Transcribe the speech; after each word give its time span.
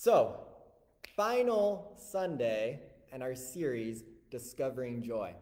So, 0.00 0.36
final 1.16 1.96
Sunday 1.98 2.82
in 3.12 3.20
our 3.20 3.34
series, 3.34 4.04
Discovering 4.30 5.02
Joy. 5.02 5.34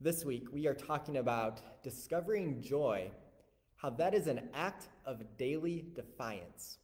This 0.00 0.24
week, 0.24 0.46
we 0.50 0.66
are 0.66 0.72
talking 0.72 1.18
about 1.18 1.60
discovering 1.82 2.62
joy, 2.62 3.10
how 3.76 3.90
that 3.90 4.14
is 4.14 4.28
an 4.28 4.48
act 4.54 4.88
of 5.04 5.36
daily 5.36 5.84
defiance. 5.94 6.78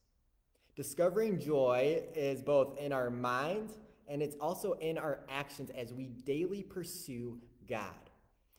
Discovering 0.76 1.40
joy 1.40 2.02
is 2.14 2.42
both 2.42 2.76
in 2.76 2.92
our 2.92 3.08
mind 3.08 3.70
and 4.06 4.20
it's 4.20 4.36
also 4.38 4.74
in 4.74 4.98
our 4.98 5.20
actions 5.30 5.70
as 5.70 5.95
we 5.95 6.08
daily 6.26 6.62
pursue 6.62 7.38
God. 7.66 8.10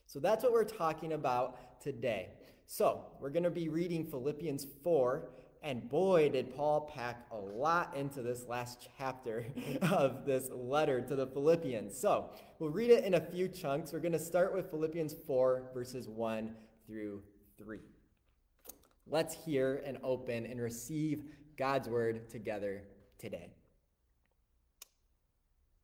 So 0.08 0.20
that's 0.20 0.44
what 0.44 0.54
we're 0.54 0.64
talking 0.64 1.14
about 1.14 1.80
today. 1.82 2.30
So, 2.66 3.06
we're 3.20 3.30
going 3.30 3.44
to 3.44 3.52
be 3.52 3.70
reading 3.70 4.06
Philippians 4.06 4.66
4 4.84 5.30
and 5.62 5.90
boy, 5.90 6.30
did 6.30 6.56
Paul 6.56 6.90
pack 6.94 7.26
a 7.32 7.36
lot 7.36 7.96
into 7.96 8.22
this 8.22 8.46
last 8.48 8.88
chapter 8.98 9.46
of 9.82 10.26
this 10.26 10.50
letter 10.52 11.02
to 11.02 11.16
the 11.16 11.28
Philippians. 11.28 12.00
So 12.00 12.30
we'll 12.60 12.70
read 12.70 12.92
it 12.92 13.04
in 13.04 13.16
a 13.16 13.22
few 13.22 13.48
chunks. 13.50 13.92
We're 13.92 14.00
going 14.00 14.14
to 14.14 14.20
start 14.20 14.54
with 14.54 14.70
Philippians 14.70 15.16
4, 15.28 15.72
verses 15.74 16.08
1 16.08 16.56
through 16.88 17.22
3. 17.58 17.80
Let's 19.06 19.34
hear 19.34 19.84
and 19.86 19.98
open 20.04 20.46
and 20.46 20.62
receive 20.62 21.24
God's 21.58 21.90
word 21.90 22.30
together 22.30 22.84
today. 23.18 23.50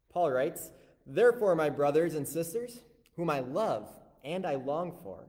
Paul 0.09 0.31
writes, 0.31 0.71
Therefore, 1.05 1.55
my 1.55 1.69
brothers 1.69 2.15
and 2.15 2.25
sisters, 2.25 2.79
whom 3.17 3.29
I 3.29 3.41
love 3.41 3.89
and 4.23 4.45
I 4.45 4.55
long 4.55 4.97
for, 5.03 5.27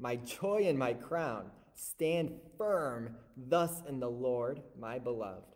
my 0.00 0.16
joy 0.16 0.64
and 0.66 0.78
my 0.78 0.94
crown, 0.94 1.50
Stand 1.80 2.32
firm 2.56 3.14
thus 3.36 3.82
in 3.88 4.00
the 4.00 4.10
Lord, 4.10 4.62
my 4.76 4.98
beloved. 4.98 5.54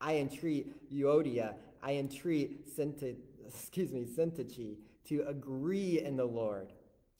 I 0.00 0.16
entreat 0.16 0.92
Euodia, 0.92 1.54
I 1.80 1.92
entreat 1.94 2.76
Synty, 2.76 3.14
excuse 3.46 3.92
me, 3.92 4.06
Syntyche 4.06 4.74
to 5.04 5.24
agree 5.28 6.00
in 6.00 6.16
the 6.16 6.24
Lord. 6.24 6.72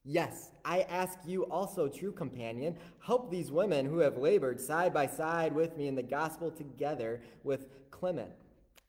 Yes, 0.04 0.50
I 0.64 0.80
ask 0.82 1.20
you 1.24 1.44
also, 1.44 1.86
true 1.86 2.10
companion, 2.10 2.76
help 2.98 3.30
these 3.30 3.52
women 3.52 3.86
who 3.86 4.00
have 4.00 4.18
labored 4.18 4.60
side 4.60 4.92
by 4.92 5.06
side 5.06 5.54
with 5.54 5.76
me 5.76 5.86
in 5.86 5.94
the 5.94 6.02
gospel 6.02 6.50
together 6.50 7.22
with 7.44 7.68
Clement 7.92 8.32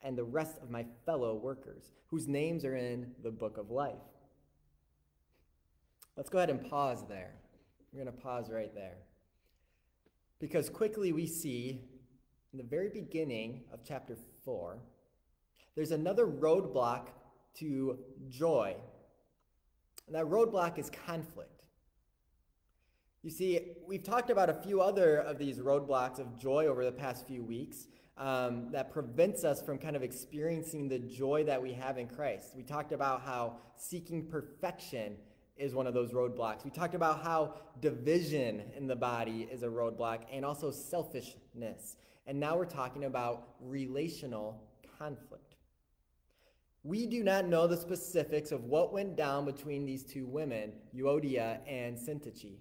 and 0.02 0.18
the 0.18 0.24
rest 0.24 0.58
of 0.60 0.68
my 0.68 0.84
fellow 1.04 1.36
workers, 1.36 1.92
whose 2.08 2.26
names 2.26 2.64
are 2.64 2.74
in 2.74 3.12
the 3.22 3.30
book 3.30 3.56
of 3.56 3.70
life. 3.70 3.94
Let's 6.16 6.28
go 6.28 6.38
ahead 6.38 6.50
and 6.50 6.68
pause 6.68 7.04
there. 7.08 7.36
We're 7.92 8.04
going 8.04 8.14
to 8.14 8.22
pause 8.22 8.50
right 8.50 8.74
there. 8.74 8.98
Because 10.38 10.68
quickly 10.68 11.12
we 11.12 11.26
see 11.26 11.80
in 12.52 12.58
the 12.58 12.64
very 12.64 12.88
beginning 12.88 13.64
of 13.72 13.80
chapter 13.84 14.16
4, 14.44 14.78
there's 15.74 15.90
another 15.90 16.26
roadblock 16.26 17.08
to 17.58 17.98
joy. 18.28 18.76
And 20.06 20.14
that 20.14 20.26
roadblock 20.26 20.78
is 20.78 20.90
conflict. 20.90 21.64
You 23.22 23.30
see, 23.30 23.72
we've 23.86 24.04
talked 24.04 24.30
about 24.30 24.50
a 24.50 24.54
few 24.54 24.80
other 24.80 25.18
of 25.18 25.38
these 25.38 25.58
roadblocks 25.58 26.18
of 26.18 26.38
joy 26.38 26.66
over 26.66 26.84
the 26.84 26.92
past 26.92 27.26
few 27.26 27.42
weeks 27.42 27.88
um, 28.16 28.70
that 28.70 28.92
prevents 28.92 29.44
us 29.44 29.60
from 29.60 29.78
kind 29.78 29.96
of 29.96 30.02
experiencing 30.02 30.88
the 30.88 30.98
joy 30.98 31.44
that 31.44 31.60
we 31.60 31.72
have 31.72 31.98
in 31.98 32.06
Christ. 32.06 32.54
We 32.56 32.62
talked 32.62 32.92
about 32.92 33.22
how 33.22 33.56
seeking 33.76 34.26
perfection 34.26 35.16
is 35.56 35.74
one 35.74 35.86
of 35.86 35.94
those 35.94 36.12
roadblocks. 36.12 36.64
We 36.64 36.70
talked 36.70 36.94
about 36.94 37.22
how 37.22 37.54
division 37.80 38.62
in 38.76 38.86
the 38.86 38.96
body 38.96 39.48
is 39.50 39.62
a 39.62 39.68
roadblock 39.68 40.24
and 40.30 40.44
also 40.44 40.70
selfishness. 40.70 41.96
And 42.26 42.38
now 42.38 42.56
we're 42.56 42.66
talking 42.66 43.04
about 43.04 43.54
relational 43.60 44.62
conflict. 44.98 45.54
We 46.82 47.06
do 47.06 47.24
not 47.24 47.46
know 47.46 47.66
the 47.66 47.76
specifics 47.76 48.52
of 48.52 48.64
what 48.64 48.92
went 48.92 49.16
down 49.16 49.44
between 49.44 49.84
these 49.86 50.04
two 50.04 50.26
women, 50.26 50.72
Euodia 50.94 51.58
and 51.66 51.96
Syntyche. 51.96 52.58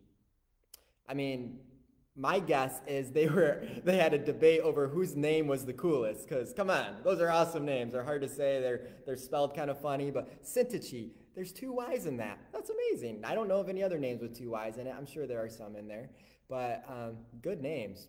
I 1.08 1.14
mean, 1.14 1.60
my 2.16 2.40
guess 2.40 2.80
is 2.88 3.12
they 3.12 3.28
were 3.28 3.62
they 3.84 3.98
had 3.98 4.14
a 4.14 4.18
debate 4.18 4.62
over 4.62 4.88
whose 4.88 5.16
name 5.16 5.48
was 5.48 5.66
the 5.66 5.74
coolest 5.74 6.28
because 6.28 6.54
come 6.54 6.70
on 6.70 6.96
those 7.04 7.20
are 7.20 7.30
awesome 7.30 7.66
names 7.66 7.92
they're 7.92 8.04
hard 8.04 8.22
to 8.22 8.30
say 8.30 8.62
they're 8.62 8.88
they're 9.06 9.18
spelled 9.18 9.54
kind 9.54 9.70
of 9.70 9.80
funny 9.82 10.12
but 10.12 10.42
Syntyche 10.44 11.10
there's 11.36 11.52
two 11.52 11.74
Y's 11.74 12.06
in 12.06 12.18
that. 12.18 12.40
That's 12.54 12.70
amazing. 12.70 13.24
I 13.26 13.36
don't 13.36 13.48
know 13.48 13.60
of 13.60 13.70
any 13.70 13.84
other 13.84 14.00
names 14.00 14.22
with 14.22 14.38
two 14.38 14.50
Y's 14.50 14.78
in 14.78 14.88
it. 14.88 14.96
I'm 14.98 15.06
sure 15.06 15.28
there 15.28 15.44
are 15.44 15.50
some 15.50 15.76
in 15.76 15.88
there, 15.88 16.10
but 16.50 16.84
um, 16.88 17.18
good 17.42 17.62
names. 17.62 18.08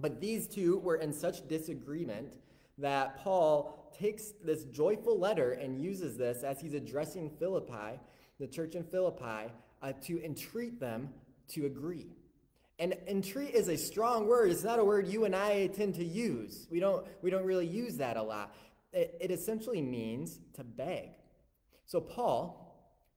But 0.00 0.20
these 0.20 0.48
two 0.48 0.78
were 0.78 0.96
in 0.96 1.12
such 1.12 1.46
disagreement 1.46 2.32
that 2.78 3.18
Paul 3.18 3.92
takes 3.96 4.32
this 4.42 4.64
joyful 4.64 5.18
letter 5.18 5.52
and 5.52 5.80
uses 5.80 6.16
this 6.16 6.42
as 6.42 6.60
he's 6.60 6.74
addressing 6.74 7.30
Philippi, 7.38 8.00
the 8.40 8.46
church 8.46 8.74
in 8.74 8.82
Philippi, 8.82 9.52
uh, 9.82 9.92
to 10.06 10.24
entreat 10.24 10.80
them 10.80 11.10
to 11.48 11.66
agree. 11.66 12.06
And 12.78 12.96
entreat 13.06 13.54
is 13.54 13.68
a 13.68 13.76
strong 13.76 14.26
word. 14.26 14.50
It's 14.50 14.64
not 14.64 14.80
a 14.80 14.84
word 14.84 15.06
you 15.06 15.24
and 15.26 15.36
I 15.36 15.68
tend 15.68 15.94
to 15.96 16.04
use. 16.04 16.66
We 16.70 16.80
don't, 16.80 17.06
we 17.22 17.30
don't 17.30 17.44
really 17.44 17.66
use 17.66 17.98
that 17.98 18.16
a 18.16 18.22
lot. 18.22 18.52
It, 18.92 19.16
it 19.20 19.30
essentially 19.30 19.80
means 19.80 20.40
to 20.54 20.64
beg. 20.64 21.10
So, 21.86 22.00
Paul, 22.00 22.64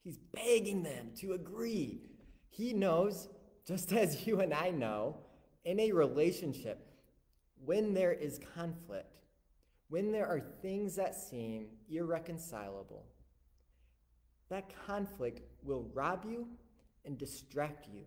he's 0.03 0.17
begging 0.33 0.83
them 0.83 1.11
to 1.19 1.33
agree. 1.33 2.01
He 2.50 2.73
knows, 2.73 3.29
just 3.66 3.91
as 3.94 4.28
you 4.28 4.41
and 4.41 4.53
I 4.53 4.69
know, 4.72 5.17
in 5.66 5.79
a 5.79 5.91
relationship, 5.91 6.88
when 7.66 7.94
there 7.94 8.13
is 8.13 8.39
conflict, 8.55 9.11
when 9.89 10.11
there 10.11 10.28
are 10.28 10.41
things 10.61 10.95
that 10.95 11.16
seem 11.16 11.67
irreconcilable, 11.89 13.05
that 14.50 14.72
conflict 14.85 15.41
will 15.63 15.89
rob 15.94 16.25
you 16.25 16.47
and 17.05 17.17
distract 17.17 17.88
you 17.88 18.03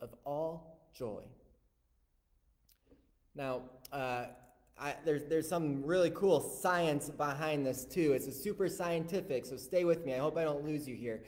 of 0.00 0.14
all 0.24 0.90
joy. 0.94 1.22
Now, 3.34 3.62
uh, 3.92 4.26
I, 4.80 4.94
there's, 5.04 5.24
there's 5.24 5.48
some 5.48 5.84
really 5.84 6.10
cool 6.10 6.40
science 6.40 7.10
behind 7.10 7.66
this 7.66 7.84
too. 7.84 8.12
It's 8.14 8.26
a 8.26 8.32
super 8.32 8.68
scientific, 8.68 9.44
so 9.44 9.56
stay 9.56 9.84
with 9.84 10.06
me. 10.06 10.14
I 10.14 10.18
hope 10.18 10.38
I 10.38 10.44
don't 10.44 10.64
lose 10.64 10.88
you 10.88 10.96
here. 10.96 11.22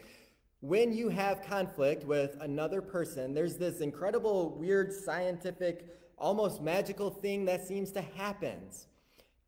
When 0.61 0.93
you 0.93 1.11
have 1.11 1.43
conflict 1.43 2.05
with 2.05 2.37
another 2.41 2.81
person, 2.81 3.35
there's 3.35 3.57
this 3.57 3.81
incredible, 3.81 4.57
weird, 4.59 4.93
scientific, 4.93 5.87
almost 6.17 6.63
magical 6.63 7.11
thing 7.11 7.45
that 7.45 7.67
seems 7.67 7.93
to 7.93 8.01
happen 8.01 8.59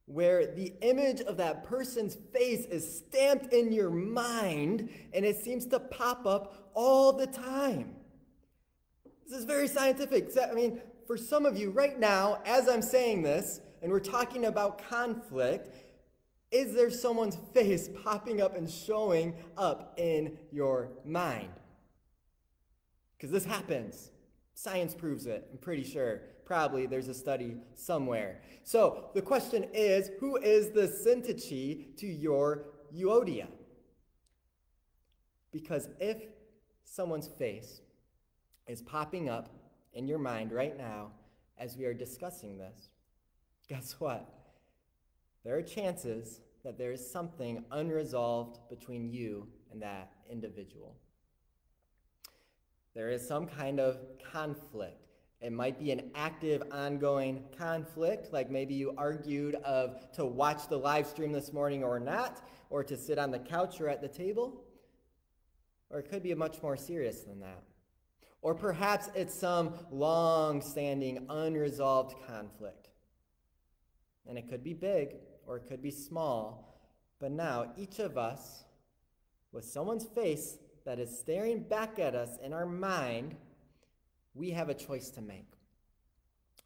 where 0.07 0.47
the 0.55 0.75
image 0.83 1.21
of 1.23 1.39
that 1.39 1.65
person's 1.65 2.17
face 2.33 2.67
is 2.67 2.99
stamped 2.99 3.53
in 3.55 3.73
your 3.73 3.91
mind 3.91 4.91
and 5.15 5.25
it 5.25 5.37
seems 5.37 5.65
to 5.67 5.81
pop 5.81 6.27
up 6.27 6.71
all 6.75 7.13
the 7.13 7.27
time. 7.27 7.95
This 9.27 9.39
is 9.39 9.45
very 9.47 9.67
scientific. 9.67 10.31
I 10.37 10.53
mean, 10.53 10.83
for 11.07 11.17
some 11.17 11.47
of 11.47 11.57
you 11.57 11.71
right 11.71 11.99
now, 11.99 12.43
as 12.45 12.69
I'm 12.69 12.83
saying 12.83 13.23
this, 13.23 13.61
and 13.85 13.93
we're 13.93 14.01
talking 14.01 14.47
about 14.47 14.89
conflict, 14.89 15.69
is 16.51 16.75
there 16.75 16.91
someone's 16.91 17.37
face 17.53 17.91
popping 18.03 18.41
up 18.41 18.57
and 18.57 18.69
showing 18.69 19.35
up 19.59 19.93
in 19.99 20.39
your 20.51 20.89
mind? 21.05 21.51
Because 23.15 23.31
this 23.31 23.45
happens. 23.45 24.11
Science 24.55 24.95
proves 24.95 25.27
it, 25.27 25.47
I'm 25.53 25.59
pretty 25.59 25.85
sure. 25.85 26.23
Probably 26.47 26.87
there's 26.87 27.09
a 27.09 27.15
study 27.15 27.59
somewhere. 27.75 28.41
So 28.63 29.11
the 29.15 29.21
question 29.21 29.67
is 29.75 30.11
who 30.19 30.39
is 30.39 30.71
the 30.71 30.89
Syntyche 30.89 31.95
to 31.99 32.07
your 32.07 32.65
Euodia? 32.97 33.49
Because 35.53 35.91
if 36.01 36.23
someone's 36.85 37.29
face 37.29 37.83
is 38.67 38.81
popping 38.81 39.29
up 39.29 39.51
in 39.93 40.09
your 40.09 40.19
mind 40.19 40.53
right 40.53 40.77
now 40.79 41.11
as 41.59 41.77
we 41.77 41.85
are 41.85 41.93
discussing 41.93 42.57
this, 42.57 42.89
guess 43.69 43.97
what? 43.99 44.29
There 45.45 45.57
are 45.57 45.63
chances 45.63 46.41
that 46.65 46.79
there 46.79 46.93
is 46.93 47.11
something 47.11 47.65
unresolved 47.71 48.59
between 48.71 49.09
you 49.09 49.49
and 49.71 49.83
that 49.83 50.13
individual. 50.31 50.97
There 52.95 53.11
is 53.11 53.27
some 53.27 53.47
kind 53.47 53.81
of 53.81 53.99
conflict. 54.33 55.01
It 55.41 55.53
might 55.53 55.79
be 55.79 55.91
an 55.91 56.11
active, 56.15 56.63
ongoing 56.71 57.45
conflict, 57.59 58.33
like 58.33 58.51
maybe 58.51 58.75
you 58.75 58.95
argued 58.97 59.57
of 59.57 60.11
to 60.13 60.25
watch 60.25 60.69
the 60.69 60.79
live 60.79 61.07
stream 61.07 61.33
this 61.33 61.53
morning 61.53 61.85
or 61.85 62.01
not, 62.01 62.49
or 62.71 62.83
to 62.85 62.97
sit 62.97 63.19
on 63.19 63.31
the 63.31 63.39
couch 63.39 63.81
or 63.81 63.89
at 63.89 64.01
the 64.01 64.09
table. 64.09 64.65
Or 65.91 65.99
it 65.99 66.09
could 66.09 66.23
be 66.23 66.33
much 66.35 66.63
more 66.63 66.77
serious 66.77 67.21
than 67.25 67.41
that. 67.41 67.63
Or 68.41 68.55
perhaps 68.55 69.11
it's 69.15 69.35
some 69.35 69.75
long 69.91 70.63
standing, 70.63 71.27
unresolved 71.29 72.15
conflict. 72.27 72.84
And 74.29 74.39
it 74.39 74.49
could 74.49 74.65
be 74.65 74.75
big 74.75 75.17
or 75.47 75.57
it 75.57 75.67
could 75.69 75.83
be 75.83 75.91
small. 75.91 76.81
But 77.21 77.33
now, 77.33 77.73
each 77.77 77.99
of 77.99 78.19
us, 78.19 78.65
with 79.53 79.65
someone's 79.65 80.05
face 80.05 80.59
that 80.85 80.99
is 80.99 81.17
staring 81.19 81.61
back 81.61 81.99
at 81.99 82.15
us 82.15 82.39
in 82.43 82.53
our 82.53 82.67
mind, 82.67 83.37
we 84.35 84.51
have 84.51 84.69
a 84.69 84.75
choice 84.75 85.11
to 85.11 85.23
make. 85.23 85.47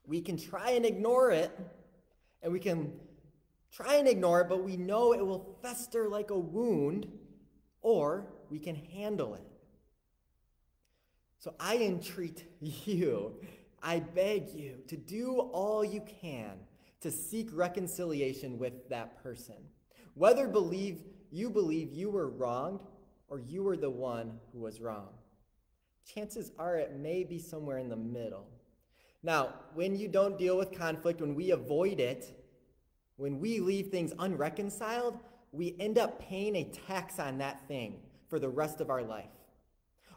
We 0.07 0.21
can 0.21 0.37
try 0.37 0.71
and 0.71 0.87
ignore 0.87 1.31
it 1.31 1.51
And 2.43 2.53
we 2.53 2.61
can 2.61 2.93
try 3.73 3.97
and 3.97 4.09
ignore 4.09 4.43
it, 4.43 4.49
but 4.49 4.63
we 4.65 4.77
know 4.77 5.13
it 5.13 5.25
will 5.27 5.59
fester 5.63 6.09
like 6.09 6.31
a 6.31 6.39
wound, 6.39 7.09
or 7.83 8.27
we 8.51 8.59
can 8.59 8.77
handle 8.77 9.35
it. 9.35 9.43
So 11.39 11.55
I 11.61 11.79
entreat 11.79 12.45
you, 12.61 13.35
I 13.83 14.01
beg 14.01 14.51
you 14.51 14.79
to 14.89 14.97
do 14.97 15.39
all 15.39 15.85
you 15.85 16.03
can 16.21 16.59
to 17.01 17.11
seek 17.11 17.49
reconciliation 17.53 18.59
with 18.59 18.89
that 18.89 19.23
person. 19.23 19.57
Whether 20.15 20.49
believe 20.49 21.01
you 21.31 21.51
believe 21.51 21.93
you 21.93 22.11
were 22.11 22.29
wronged 22.29 22.83
or 23.29 23.39
you 23.39 23.63
were 23.63 23.77
the 23.77 23.91
one 23.91 24.39
who 24.53 24.61
was 24.61 24.81
wrong. 24.81 25.09
Chances 26.05 26.53
are 26.59 26.77
it 26.77 26.99
may 26.99 27.23
be 27.23 27.39
somewhere 27.39 27.79
in 27.79 27.89
the 27.89 27.97
middle. 27.97 28.47
Now, 29.23 29.55
when 29.75 29.97
you 29.97 30.09
don't 30.09 30.39
deal 30.39 30.57
with 30.57 30.77
conflict, 30.77 31.21
when 31.21 31.35
we 31.35 31.51
avoid 31.51 32.01
it, 32.01 32.35
when 33.17 33.39
we 33.41 33.61
leave 33.61 33.89
things 33.89 34.13
unreconciled, 34.19 35.19
we 35.53 35.77
end 35.79 35.99
up 35.99 36.21
paying 36.21 36.57
a 36.57 36.65
tax 36.65 37.19
on 37.19 37.39
that 37.39 37.67
thing 37.69 38.01
for 38.29 38.39
the 38.39 38.49
rest 38.49 38.81
of 38.81 38.91
our 38.91 39.03
life. 39.03 39.27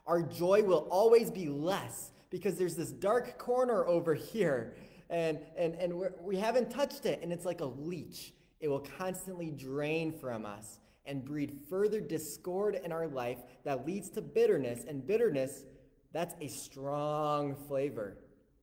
Our 0.08 0.22
joy 0.22 0.64
will 0.64 0.88
always 0.90 1.32
be 1.32 1.48
less 1.50 2.12
because 2.30 2.56
there's 2.56 2.76
this 2.76 2.92
dark 2.92 3.38
corner 3.38 3.86
over 3.86 4.14
here 4.14 4.76
and, 5.12 5.40
and, 5.58 5.76
and 5.76 5.94
we're, 5.94 6.14
we 6.24 6.38
have 6.38 6.56
not 6.56 6.72
touched 6.72 7.06
it, 7.06 7.20
and 7.22 7.34
it's 7.34 7.46
like 7.46 7.60
a 7.60 7.66
leech. 7.66 8.34
It 8.62 8.70
will 8.70 8.86
constantly 8.98 9.52
drain 9.52 10.14
from 10.14 10.46
us 10.46 10.80
and 11.06 11.26
breed 11.26 11.60
further 11.70 12.00
discord 12.00 12.80
in 12.82 12.92
our 12.92 13.08
life 13.08 13.40
that 13.66 13.86
leads 13.86 14.10
to 14.12 14.22
bitterness. 14.22 14.86
And 14.88 15.06
bitterness, 15.06 15.66
that's 16.14 16.34
a 16.40 16.48
strong 16.48 17.56
flavor. 17.68 18.18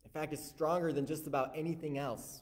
In 0.04 0.10
fact, 0.10 0.32
it's 0.32 0.48
stronger 0.48 0.90
than 0.92 1.04
just 1.04 1.26
about 1.26 1.52
anything 1.54 1.98
else. 1.98 2.40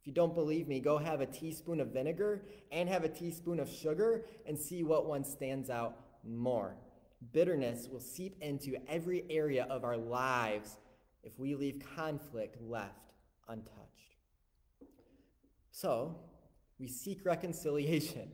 If 0.00 0.06
you 0.06 0.14
don't 0.14 0.34
believe 0.34 0.66
me, 0.66 0.80
go 0.80 0.96
have 0.96 1.20
a 1.20 1.26
teaspoon 1.26 1.80
of 1.80 1.88
vinegar 1.88 2.42
and 2.72 2.88
have 2.88 3.04
a 3.04 3.08
teaspoon 3.08 3.60
of 3.60 3.68
sugar 3.68 4.24
and 4.46 4.58
see 4.58 4.82
what 4.82 5.06
one 5.06 5.24
stands 5.24 5.68
out 5.68 5.96
more. 6.24 6.76
Bitterness 7.32 7.88
will 7.90 8.00
seep 8.00 8.36
into 8.40 8.76
every 8.88 9.24
area 9.28 9.66
of 9.68 9.84
our 9.84 9.96
lives 9.96 10.78
if 11.22 11.38
we 11.38 11.54
leave 11.54 11.82
conflict 11.96 12.62
left 12.62 13.05
untouched. 13.48 14.16
So, 15.70 16.16
we 16.78 16.88
seek 16.88 17.24
reconciliation. 17.24 18.30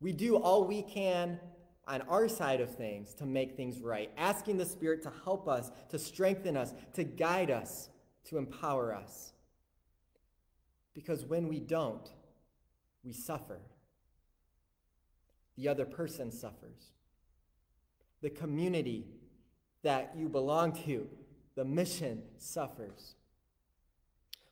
We 0.00 0.12
do 0.12 0.36
all 0.36 0.64
we 0.64 0.82
can 0.82 1.40
on 1.86 2.02
our 2.02 2.28
side 2.28 2.60
of 2.60 2.74
things 2.74 3.14
to 3.14 3.26
make 3.26 3.56
things 3.56 3.80
right, 3.80 4.10
asking 4.16 4.58
the 4.58 4.66
Spirit 4.66 5.02
to 5.02 5.12
help 5.24 5.48
us, 5.48 5.70
to 5.88 5.98
strengthen 5.98 6.56
us, 6.56 6.74
to 6.92 7.04
guide 7.04 7.50
us, 7.50 7.88
to 8.24 8.36
empower 8.36 8.94
us. 8.94 9.32
Because 10.94 11.24
when 11.24 11.48
we 11.48 11.60
don't, 11.60 12.10
we 13.04 13.12
suffer. 13.12 13.60
The 15.56 15.68
other 15.68 15.86
person 15.86 16.30
suffers. 16.30 16.92
The 18.20 18.30
community 18.30 19.06
that 19.82 20.12
you 20.16 20.28
belong 20.28 20.72
to, 20.84 21.08
the 21.56 21.64
mission 21.64 22.22
suffers. 22.36 23.14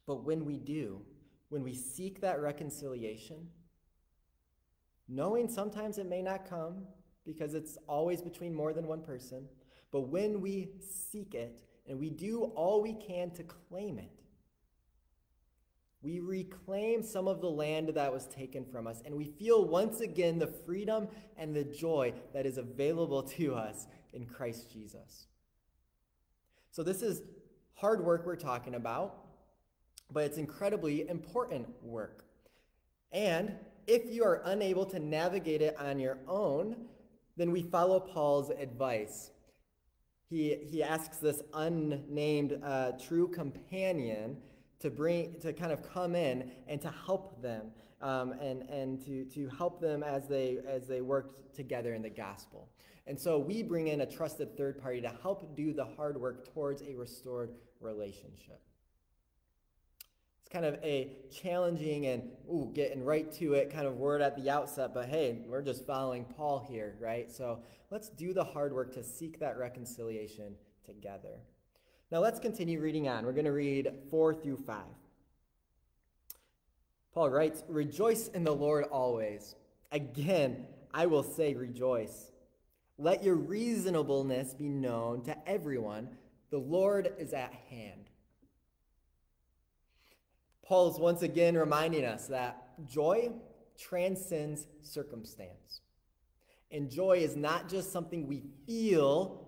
But 0.07 0.25
when 0.25 0.45
we 0.45 0.59
do, 0.59 1.03
when 1.49 1.63
we 1.63 1.75
seek 1.75 2.21
that 2.21 2.41
reconciliation, 2.41 3.49
knowing 5.09 5.49
sometimes 5.49 5.99
it 5.99 6.09
may 6.09 6.23
not 6.23 6.49
come 6.49 6.85
because 7.25 7.55
it's 7.55 7.77
always 7.89 8.23
between 8.23 8.55
more 8.55 8.73
than 8.73 8.87
one 8.87 9.03
person, 9.03 9.47
but 9.91 10.03
when 10.03 10.41
we 10.41 10.71
seek 11.11 11.35
it 11.35 11.63
and 11.89 11.99
we 11.99 12.11
do 12.11 12.45
all 12.55 12.83
we 12.83 12.95
can 12.95 13.31
to 13.33 13.43
claim 13.43 13.99
it, 13.99 14.23
we 16.03 16.21
reclaim 16.21 17.03
some 17.03 17.27
of 17.27 17.41
the 17.41 17.51
land 17.51 17.89
that 17.89 18.13
was 18.13 18.27
taken 18.27 18.65
from 18.65 18.87
us, 18.87 19.03
and 19.05 19.15
we 19.17 19.25
feel 19.25 19.65
once 19.65 20.01
again 20.01 20.39
the 20.39 20.47
freedom 20.47 21.09
and 21.37 21.55
the 21.55 21.65
joy 21.65 22.13
that 22.33 22.47
is 22.47 22.59
available 22.59 23.25
to 23.25 23.55
us 23.57 23.89
in 24.13 24.25
Christ 24.25 24.73
Jesus. 24.73 25.27
So, 26.71 26.85
this 26.85 27.03
is 27.03 27.23
hard 27.75 28.05
work 28.05 28.25
we're 28.25 28.37
talking 28.37 28.77
about 28.77 29.26
but 30.13 30.25
it's 30.25 30.39
incredibly 30.39 31.09
important 31.09 31.67
work. 31.83 32.25
And 33.13 33.55
if 33.87 34.13
you 34.13 34.25
are 34.25 34.43
unable 34.45 34.85
to 34.87 34.99
navigate 34.99 35.63
it 35.63 35.77
on 35.79 35.99
your 35.99 36.19
own, 36.27 36.77
then 37.37 37.51
we 37.51 37.63
follow 37.63 38.01
Paul's 38.01 38.51
advice. 38.51 39.31
He, 40.29 40.57
he 40.69 40.83
asks 40.83 41.19
this 41.19 41.43
unnamed 41.55 42.61
uh, 42.65 42.93
true 42.93 43.29
companion 43.29 44.39
to 44.81 44.91
bring 44.91 45.39
to 45.41 45.53
kind 45.53 45.73
of 45.73 45.83
come 45.93 46.15
in 46.15 46.51
and 46.67 46.81
to 46.83 46.91
help 46.91 47.41
them 47.41 47.71
um, 48.03 48.33
and, 48.33 48.63
and 48.63 49.05
to, 49.07 49.25
to 49.25 49.49
help 49.57 49.81
them 49.81 50.03
as 50.03 50.27
they 50.27 50.59
as 50.69 50.87
they 50.87 51.01
work 51.01 51.53
together 51.55 51.95
in 51.95 52.03
the 52.03 52.11
gospel. 52.11 52.69
And 53.07 53.19
so 53.19 53.39
we 53.39 53.63
bring 53.63 53.89
in 53.89 54.01
a 54.01 54.07
trusted 54.07 54.57
third 54.57 54.83
party 54.83 55.01
to 55.01 55.13
help 55.23 55.57
do 55.57 55.73
the 55.73 55.85
hard 55.85 56.21
work 56.21 56.53
towards 56.53 56.83
a 56.83 56.95
restored 56.95 57.51
relationship. 57.81 58.61
It's 60.47 60.53
kind 60.53 60.65
of 60.65 60.79
a 60.85 61.11
challenging 61.29 62.07
and 62.07 62.23
ooh, 62.49 62.71
getting 62.73 63.05
right 63.05 63.33
to 63.33 63.55
it 63.55 63.69
kind 63.69 63.85
of 63.85 63.97
word 63.97 64.23
at 64.23 64.37
the 64.37 64.49
outset, 64.49 64.95
but 64.95 65.09
hey, 65.09 65.41
we're 65.49 65.61
just 65.61 65.85
following 65.85 66.25
Paul 66.25 66.65
here, 66.71 66.95
right? 67.01 67.29
So 67.33 67.59
let's 67.91 68.11
do 68.11 68.33
the 68.33 68.45
hard 68.45 68.73
work 68.73 68.95
to 68.95 69.03
seek 69.03 69.41
that 69.41 69.59
reconciliation 69.59 70.55
together. 70.85 71.41
Now 72.13 72.21
let's 72.21 72.39
continue 72.39 72.81
reading 72.81 73.09
on. 73.09 73.27
We're 73.27 73.33
going 73.33 73.47
to 73.47 73.51
read 73.51 73.91
4 74.09 74.35
through 74.35 74.59
5. 74.59 74.85
Paul 77.13 77.31
writes, 77.31 77.65
Rejoice 77.67 78.29
in 78.29 78.45
the 78.45 78.55
Lord 78.55 78.85
always. 78.85 79.57
Again, 79.91 80.65
I 80.95 81.07
will 81.07 81.25
say 81.25 81.55
rejoice. 81.55 82.31
Let 82.99 83.25
your 83.25 83.35
reasonableness 83.35 84.55
be 84.55 84.69
known 84.69 85.25
to 85.25 85.37
everyone. 85.49 86.11
The 86.51 86.59
Lord 86.59 87.13
is 87.19 87.33
at 87.33 87.53
hand. 87.69 88.11
Paul 90.67 90.91
is 90.91 90.99
once 90.99 91.23
again 91.23 91.57
reminding 91.57 92.05
us 92.05 92.27
that 92.27 92.87
joy 92.89 93.31
transcends 93.79 94.67
circumstance. 94.83 95.83
And 96.73 96.91
joy 96.91 97.19
is 97.19 97.37
not 97.37 97.69
just 97.69 97.93
something 97.93 98.27
we 98.27 98.43
feel, 98.67 99.47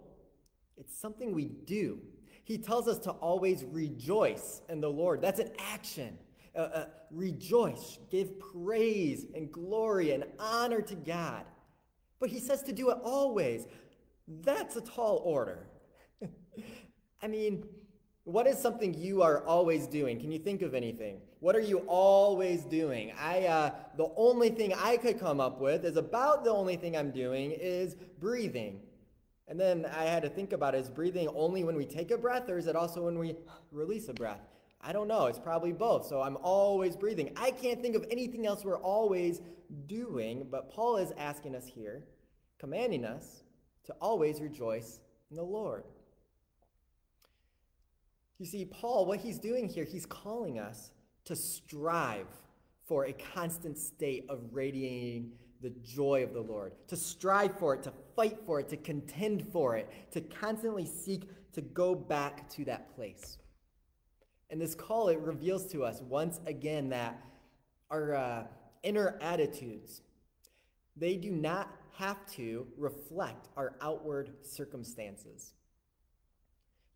it's 0.77 0.97
something 0.97 1.35
we 1.35 1.47
do. 1.67 1.99
He 2.45 2.57
tells 2.57 2.87
us 2.87 2.99
to 3.01 3.11
always 3.11 3.65
rejoice 3.65 4.63
in 4.69 4.81
the 4.81 4.89
Lord. 4.89 5.21
That's 5.21 5.41
an 5.41 5.51
action. 5.59 6.17
Uh, 6.57 6.61
uh, 6.61 6.85
rejoice, 7.11 7.99
give 8.11 8.39
praise 8.39 9.27
and 9.35 9.51
glory 9.51 10.13
and 10.13 10.25
honor 10.39 10.81
to 10.83 10.95
God. 10.95 11.45
But 12.21 12.31
he 12.31 12.39
says 12.39 12.63
to 12.63 12.73
do 12.73 12.91
it 12.91 12.99
always. 13.03 13.67
That's 14.27 14.77
a 14.77 14.81
tall 14.81 15.21
order. 15.25 15.69
I 17.23 17.27
mean, 17.27 17.65
what 18.29 18.47
is 18.47 18.59
something 18.59 18.93
you 18.93 19.23
are 19.23 19.43
always 19.45 19.87
doing? 19.87 20.21
Can 20.21 20.31
you 20.31 20.39
think 20.39 20.61
of 20.61 20.75
anything? 20.75 21.23
What 21.41 21.57
are 21.57 21.61
you 21.61 21.79
always 21.87 22.63
doing? 22.63 23.11
I, 23.19 23.47
uh, 23.47 23.71
the 23.97 24.11
only 24.17 24.51
thing 24.51 24.75
I 24.75 24.99
could 24.99 25.19
come 25.19 25.41
up 25.41 25.63
with 25.63 25.87
is 25.87 25.97
about 25.97 26.45
the 26.45 26.51
only 26.51 26.77
thing 26.77 26.95
I'm 26.95 27.11
doing 27.11 27.53
is 27.53 27.97
breathing. 28.21 28.81
And 29.49 29.59
then 29.59 29.87
I 29.97 30.05
had 30.05 30.23
to 30.25 30.29
think 30.29 30.53
about 30.53 30.75
is 30.75 30.91
breathing 30.91 31.27
only 31.35 31.65
when 31.65 31.75
we 31.75 31.87
take 31.87 32.11
a 32.11 32.19
breath 32.19 32.51
or 32.51 32.59
is 32.59 32.67
it 32.67 32.77
also 32.77 33.07
when 33.07 33.19
we 33.19 33.35
release 33.73 34.11
a 34.11 34.13
breath? 34.13 34.43
I 34.83 34.93
don't 34.93 35.09
know. 35.09 35.25
It's 35.25 35.39
probably 35.39 35.73
both. 35.73 36.07
So 36.07 36.21
I'm 36.21 36.37
always 36.43 36.97
breathing. 36.97 37.33
I 37.35 37.51
can't 37.51 37.81
think 37.81 37.97
of 37.97 38.05
anything 38.11 38.47
else 38.47 38.63
we're 38.63 38.77
always 38.77 39.41
doing, 39.87 40.47
but 40.51 40.71
Paul 40.71 40.99
is 40.99 41.13
asking 41.17 41.55
us 41.55 41.67
here, 41.67 42.05
commanding 42.61 43.07
us 43.07 43.43
to 43.85 43.95
always 44.03 44.43
rejoice 44.43 45.01
in 45.31 45.37
the 45.37 45.43
Lord. 45.43 45.85
You 48.39 48.47
see, 48.47 48.65
Paul, 48.65 49.07
what 49.07 49.21
he's 49.21 49.39
doing 49.39 49.69
here, 49.69 49.85
he's 49.85 50.07
calling 50.07 50.59
us 50.59 50.93
to 51.25 51.35
strive 51.35 52.27
for 52.87 53.07
a 53.07 53.13
constant 53.13 53.77
state 53.77 54.25
of 54.29 54.41
radiating 54.53 55.33
the 55.61 55.71
joy 55.83 56.23
of 56.23 56.33
the 56.33 56.41
Lord, 56.41 56.73
to 56.87 56.97
strive 56.97 57.59
for 57.59 57.75
it, 57.75 57.83
to 57.83 57.93
fight 58.15 58.39
for 58.47 58.61
it, 58.61 58.69
to 58.69 58.77
contend 58.77 59.47
for 59.53 59.77
it, 59.77 59.91
to 60.13 60.21
constantly 60.21 60.87
seek 60.87 61.29
to 61.53 61.61
go 61.61 61.95
back 61.95 62.49
to 62.51 62.65
that 62.65 62.95
place. 62.95 63.39
And 64.51 64.61
this 64.61 64.75
call, 64.75 65.09
it 65.09 65.19
reveals 65.19 65.67
to 65.73 65.85
us 65.85 66.01
once 66.01 66.41
again 66.47 66.89
that 66.91 67.21
our 67.91 68.15
uh, 68.15 68.45
inner 68.85 69.19
attitudes, 69.21 70.03
they 70.97 71.17
do 71.17 71.31
not 71.31 71.75
have 71.97 72.25
to 72.35 72.67
reflect 72.77 73.49
our 73.57 73.75
outward 73.83 74.31
circumstances. 74.43 75.55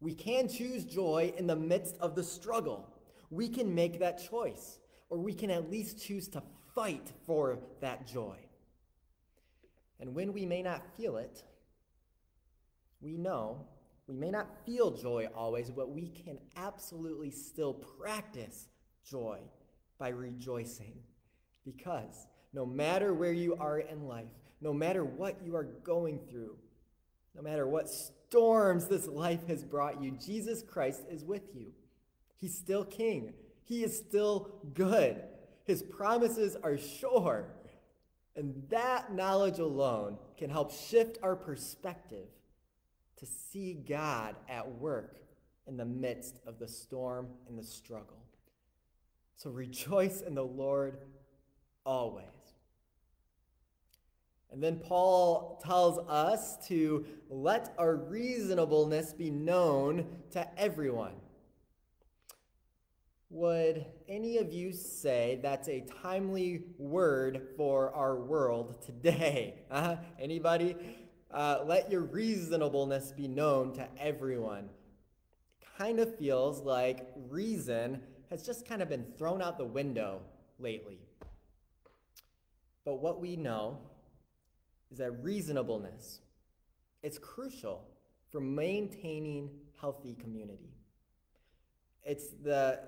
We 0.02 0.14
can 0.14 0.49
choose 0.49 0.85
joy 0.85 1.32
in 1.38 1.47
the 1.47 1.54
midst 1.54 1.97
of 1.99 2.16
the 2.16 2.25
struggle. 2.25 2.92
We 3.30 3.49
can 3.49 3.73
make 3.73 4.00
that 4.00 4.28
choice, 4.28 4.80
or 5.09 5.18
we 5.18 5.32
can 5.32 5.49
at 5.49 5.71
least 5.71 6.02
choose 6.02 6.26
to 6.30 6.42
fight 6.75 7.12
for 7.25 7.61
that 7.80 8.09
joy. 8.09 8.37
And 10.00 10.12
when 10.12 10.32
we 10.32 10.44
may 10.44 10.61
not 10.61 10.82
feel 10.97 11.18
it, 11.18 11.44
we 13.00 13.16
know 13.16 13.64
we 14.09 14.16
may 14.16 14.32
not 14.32 14.66
feel 14.66 14.90
joy 14.90 15.28
always, 15.37 15.71
but 15.71 15.92
we 15.92 16.09
can 16.09 16.40
absolutely 16.56 17.30
still 17.30 17.73
practice 17.73 18.66
joy 19.09 19.38
by 20.00 20.09
rejoicing. 20.09 20.94
Because 21.64 22.26
no 22.52 22.66
matter 22.66 23.14
where 23.14 23.32
you 23.32 23.54
are 23.54 23.78
in 23.78 24.09
life, 24.09 24.35
no 24.61 24.73
matter 24.73 25.04
what 25.04 25.37
you 25.44 25.54
are 25.54 25.68
going 25.85 26.18
through, 26.28 26.56
no 27.35 27.43
matter 27.43 27.67
what 27.67 27.89
storms 27.89 28.87
this 28.87 29.07
life 29.07 29.47
has 29.49 29.65
brought 29.65 30.03
you, 30.03 30.12
Jesus 30.12 30.62
Christ 30.62 31.03
is 31.11 31.25
with 31.25 31.55
you. 31.55 31.73
He's 32.39 32.57
still 32.57 32.85
king. 32.85 33.35
He 33.65 33.85
is 33.85 33.97
still 33.97 34.51
good. 34.75 35.23
His 35.65 35.83
promises 35.83 36.57
are 36.62 36.77
sure. 36.77 37.55
And 38.35 38.62
that 38.71 39.15
knowledge 39.15 39.59
alone 39.59 40.19
can 40.37 40.51
help 40.51 40.73
shift 40.73 41.19
our 41.23 41.37
perspective 41.37 42.27
to 43.17 43.27
see 43.27 43.75
God 43.75 44.35
at 44.49 44.69
work 44.77 45.19
in 45.67 45.77
the 45.77 45.85
midst 45.85 46.41
of 46.47 46.59
the 46.59 46.67
storm 46.67 47.29
and 47.49 47.59
the 47.59 47.62
struggle. 47.62 48.19
So 49.37 49.51
rejoice 49.51 50.21
in 50.21 50.35
the 50.35 50.45
Lord 50.45 50.99
always. 51.85 52.27
And 54.52 54.62
then 54.62 54.76
Paul 54.76 55.61
tells 55.64 55.99
us 56.09 56.59
to 56.68 57.06
let 57.30 57.75
our 57.78 57.97
reasonableness 57.97 59.14
be 59.14 59.30
known 59.30 60.06
to 60.32 60.47
everyone. 60.61 61.14
Would 63.30 63.87
any 64.11 64.37
of 64.37 64.52
you 64.52 64.75
say 64.75 65.40
that's 65.42 65.66
a 65.68 65.87
timely 66.02 66.64
word 66.76 67.49
for 67.56 67.94
our 67.94 68.16
world 68.16 68.82
today? 68.85 69.54
Uh, 69.71 69.97
anybody? 70.21 70.76
Uh, 71.30 71.61
let 71.64 71.90
your 71.90 72.02
reasonableness 72.02 73.11
be 73.12 73.26
known 73.26 73.73
to 73.73 73.88
everyone. 73.99 74.68
Kind 75.78 75.99
of 75.99 76.14
feels 76.18 76.61
like 76.61 77.06
reason 77.30 78.02
has 78.28 78.44
just 78.44 78.68
kind 78.68 78.82
of 78.82 78.90
been 78.90 79.06
thrown 79.16 79.40
out 79.40 79.56
the 79.56 79.64
window 79.64 80.21
lately. 80.59 80.99
But 82.85 83.00
what 83.00 83.18
we 83.18 83.37
know 83.37 83.78
is 84.93 84.99
that 84.99 85.13
reasonableness 85.25 86.21
it's 87.03 87.19
crucial 87.19 87.83
for 88.31 88.41
maintaining 88.41 89.51
healthy 89.81 90.15
community. 90.15 90.71
It's 92.05 92.29
the 92.43 92.81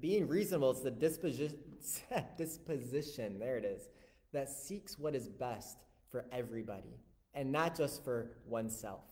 being 0.00 0.26
reasonable, 0.26 0.70
it's 0.70 0.80
the 0.80 0.90
disposition, 0.90 1.58
disposition, 2.38 3.38
there 3.38 3.58
it 3.58 3.64
is, 3.64 3.88
that 4.32 4.48
seeks 4.48 4.98
what 4.98 5.14
is 5.14 5.28
best 5.28 5.78
for 6.10 6.24
everybody 6.32 6.98
and 7.34 7.52
not 7.52 7.76
just 7.76 8.02
for 8.02 8.32
oneself. 8.46 9.04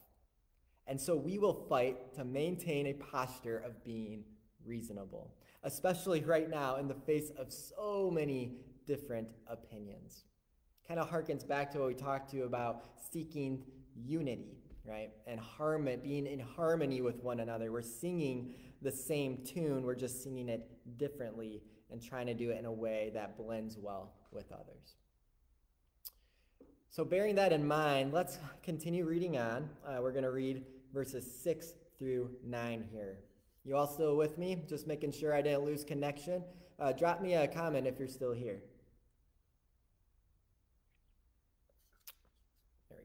And 0.87 1.01
so 1.01 1.15
we 1.15 1.39
will 1.39 1.67
fight 1.69 2.15
to 2.15 2.25
maintain 2.25 2.87
a 2.87 2.95
posture 2.95 3.59
of 3.59 3.85
being 3.85 4.25
reasonable, 4.65 5.35
especially 5.63 6.25
right 6.25 6.49
now 6.49 6.77
in 6.77 6.89
the 6.89 6.95
face 6.95 7.31
of 7.39 7.53
so 7.53 8.11
many 8.11 8.57
different 8.87 9.29
opinions. 9.47 10.25
Kind 10.89 10.99
of 10.99 11.11
harkens 11.11 11.47
back 11.47 11.71
to 11.73 11.79
what 11.79 11.89
we 11.89 11.95
talked 11.95 12.31
to 12.31 12.45
about 12.45 12.85
seeking 13.13 13.63
unity, 13.95 14.57
right? 14.87 15.11
And 15.27 15.39
harmony, 15.39 15.99
being 16.03 16.27
in 16.27 16.41
harmony 16.41 17.03
with 17.03 17.23
one 17.23 17.41
another. 17.41 17.71
We're 17.71 17.83
singing 17.83 18.55
the 18.81 18.91
same 18.91 19.45
tune, 19.45 19.83
we're 19.83 19.95
just 19.95 20.23
singing 20.23 20.49
it 20.49 20.67
differently 20.97 21.63
and 21.91 22.03
trying 22.03 22.27
to 22.27 22.35
do 22.35 22.51
it 22.51 22.59
in 22.59 22.65
a 22.65 22.73
way 22.73 23.11
that 23.15 23.37
blends 23.37 23.77
well 23.77 24.13
with 24.33 24.51
others. 24.53 24.97
So, 26.91 27.05
bearing 27.05 27.35
that 27.37 27.53
in 27.53 27.67
mind, 27.67 28.13
let's 28.13 28.39
continue 28.63 29.05
reading 29.05 29.39
on. 29.39 29.69
Uh, 29.87 29.99
we're 30.01 30.13
going 30.13 30.25
to 30.25 30.31
read 30.31 30.65
verses 30.93 31.31
6 31.43 31.75
through 31.99 32.31
9 32.45 32.89
here. 32.91 33.19
You 33.65 33.77
all 33.77 33.87
still 33.87 34.17
with 34.17 34.39
me? 34.39 34.63
Just 34.69 34.87
making 34.87 35.13
sure 35.13 35.35
I 35.35 35.43
didn't 35.43 35.65
lose 35.65 35.85
connection. 35.85 36.43
Uh, 36.81 36.93
drop 36.93 37.21
me 37.21 37.35
a 37.35 37.47
comment 37.47 37.87
if 37.87 37.99
you're 37.99 38.09
still 38.09 38.33
here. 38.33 38.63
There 42.89 42.99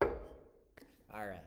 we 0.00 0.08
go. 0.08 0.14
All 1.14 1.24
right. 1.24 1.38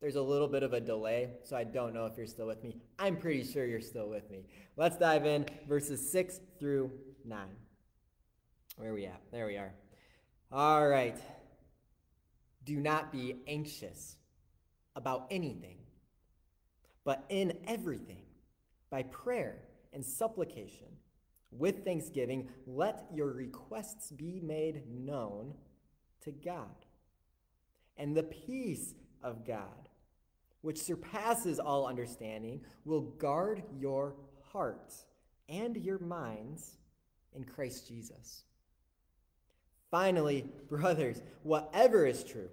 There's 0.00 0.16
a 0.16 0.22
little 0.22 0.48
bit 0.48 0.62
of 0.62 0.72
a 0.72 0.80
delay, 0.80 1.30
so 1.44 1.56
I 1.56 1.62
don't 1.62 1.94
know 1.94 2.06
if 2.06 2.16
you're 2.16 2.26
still 2.26 2.46
with 2.46 2.64
me. 2.64 2.76
I'm 2.98 3.16
pretty 3.16 3.44
sure 3.44 3.66
you're 3.66 3.80
still 3.80 4.08
with 4.08 4.30
me. 4.30 4.46
Let's 4.76 4.96
dive 4.96 5.26
in 5.26 5.46
verses 5.68 6.10
6 6.10 6.40
through 6.58 6.90
9. 7.24 7.38
Where 8.76 8.90
are 8.90 8.94
we 8.94 9.06
at? 9.06 9.20
There 9.30 9.46
we 9.46 9.58
are. 9.58 9.72
All 10.50 10.88
right. 10.88 11.16
Do 12.64 12.80
not 12.80 13.12
be 13.12 13.36
anxious 13.46 14.16
about 14.96 15.26
anything, 15.30 15.76
but 17.04 17.24
in 17.28 17.58
everything, 17.66 18.24
by 18.90 19.02
prayer 19.04 19.58
and 19.92 20.04
supplication, 20.04 20.88
with 21.52 21.84
thanksgiving, 21.84 22.48
let 22.66 23.04
your 23.12 23.32
requests 23.32 24.10
be 24.10 24.40
made 24.42 24.82
known 24.88 25.54
to 26.24 26.32
God. 26.32 26.86
And 28.00 28.16
the 28.16 28.22
peace 28.22 28.94
of 29.22 29.46
God, 29.46 29.90
which 30.62 30.78
surpasses 30.78 31.60
all 31.60 31.86
understanding, 31.86 32.62
will 32.86 33.02
guard 33.02 33.62
your 33.78 34.14
hearts 34.52 35.04
and 35.50 35.76
your 35.76 35.98
minds 35.98 36.78
in 37.36 37.44
Christ 37.44 37.86
Jesus. 37.86 38.44
Finally, 39.90 40.46
brothers, 40.68 41.20
whatever 41.42 42.06
is 42.06 42.24
true, 42.24 42.48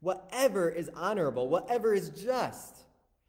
whatever 0.00 0.68
is 0.68 0.90
honorable, 0.94 1.48
whatever 1.48 1.94
is 1.94 2.10
just, 2.10 2.80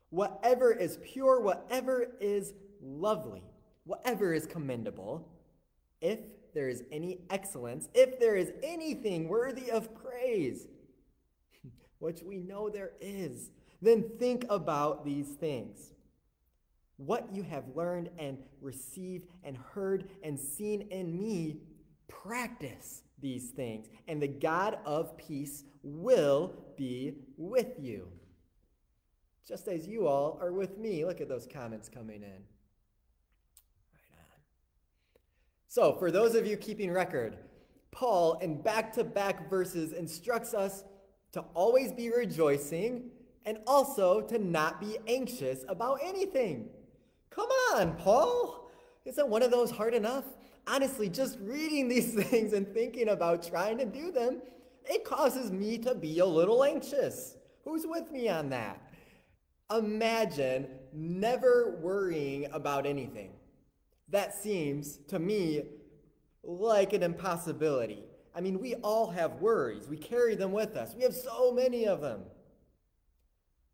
whatever 0.09 0.73
is 0.73 0.99
pure, 1.05 1.39
whatever 1.39 2.05
is 2.19 2.51
lovely, 2.81 3.43
whatever 3.85 4.33
is 4.33 4.45
commendable, 4.45 5.25
if 6.01 6.19
there 6.53 6.67
is 6.67 6.83
any 6.91 7.19
excellence, 7.29 7.87
if 7.93 8.19
there 8.19 8.35
is 8.35 8.51
anything 8.61 9.29
worthy 9.29 9.71
of 9.71 9.95
praise, 9.95 10.67
which 12.01 12.23
we 12.23 12.39
know 12.39 12.69
there 12.69 12.91
is, 12.99 13.51
then 13.81 14.03
think 14.19 14.43
about 14.49 15.05
these 15.05 15.29
things. 15.29 15.93
What 16.97 17.33
you 17.33 17.43
have 17.43 17.63
learned 17.75 18.09
and 18.17 18.39
received 18.59 19.27
and 19.43 19.55
heard 19.55 20.09
and 20.23 20.39
seen 20.39 20.87
in 20.91 21.17
me, 21.17 21.61
practice 22.07 23.03
these 23.19 23.49
things, 23.49 23.87
and 24.07 24.21
the 24.21 24.27
God 24.27 24.79
of 24.83 25.15
peace 25.17 25.63
will 25.83 26.53
be 26.75 27.13
with 27.37 27.79
you. 27.79 28.07
Just 29.47 29.67
as 29.67 29.87
you 29.87 30.07
all 30.07 30.37
are 30.41 30.51
with 30.51 30.77
me. 30.77 31.05
Look 31.05 31.21
at 31.21 31.29
those 31.29 31.47
comments 31.51 31.89
coming 31.89 32.23
in. 32.23 32.29
Right 33.93 34.17
on. 34.17 34.39
So, 35.67 35.95
for 35.97 36.11
those 36.11 36.35
of 36.35 36.45
you 36.47 36.57
keeping 36.57 36.91
record, 36.91 37.37
Paul, 37.91 38.37
in 38.41 38.61
back 38.61 38.93
to 38.93 39.03
back 39.03 39.49
verses, 39.49 39.93
instructs 39.93 40.53
us 40.53 40.83
to 41.33 41.41
always 41.53 41.91
be 41.91 42.09
rejoicing 42.09 43.09
and 43.45 43.59
also 43.65 44.21
to 44.21 44.37
not 44.37 44.79
be 44.79 44.97
anxious 45.07 45.65
about 45.67 45.99
anything. 46.03 46.69
Come 47.29 47.49
on, 47.73 47.95
Paul. 47.95 48.69
Isn't 49.05 49.29
one 49.29 49.41
of 49.41 49.51
those 49.51 49.71
hard 49.71 49.93
enough? 49.93 50.25
honestly, 50.67 51.09
just 51.09 51.37
reading 51.41 51.87
these 51.87 52.13
things 52.29 52.53
and 52.53 52.67
thinking 52.73 53.09
about 53.09 53.43
trying 53.43 53.77
to 53.79 53.85
do 53.85 54.11
them, 54.11 54.41
it 54.85 55.03
causes 55.03 55.51
me 55.51 55.77
to 55.79 55.95
be 55.95 56.19
a 56.19 56.25
little 56.25 56.63
anxious. 56.63 57.35
Who's 57.63 57.85
with 57.85 58.11
me 58.11 58.29
on 58.29 58.49
that? 58.49 58.81
Imagine 59.75 60.67
never 60.93 61.77
worrying 61.81 62.47
about 62.51 62.85
anything. 62.85 63.31
That 64.09 64.33
seems 64.33 64.97
to 65.07 65.19
me 65.19 65.63
like 66.43 66.91
an 66.93 67.03
impossibility. 67.03 68.03
I 68.33 68.41
mean, 68.41 68.59
we 68.59 68.75
all 68.75 69.09
have 69.11 69.33
worries. 69.35 69.87
We 69.87 69.97
carry 69.97 70.35
them 70.35 70.51
with 70.51 70.75
us. 70.75 70.93
We 70.95 71.03
have 71.03 71.13
so 71.13 71.51
many 71.51 71.85
of 71.85 72.01
them. 72.01 72.21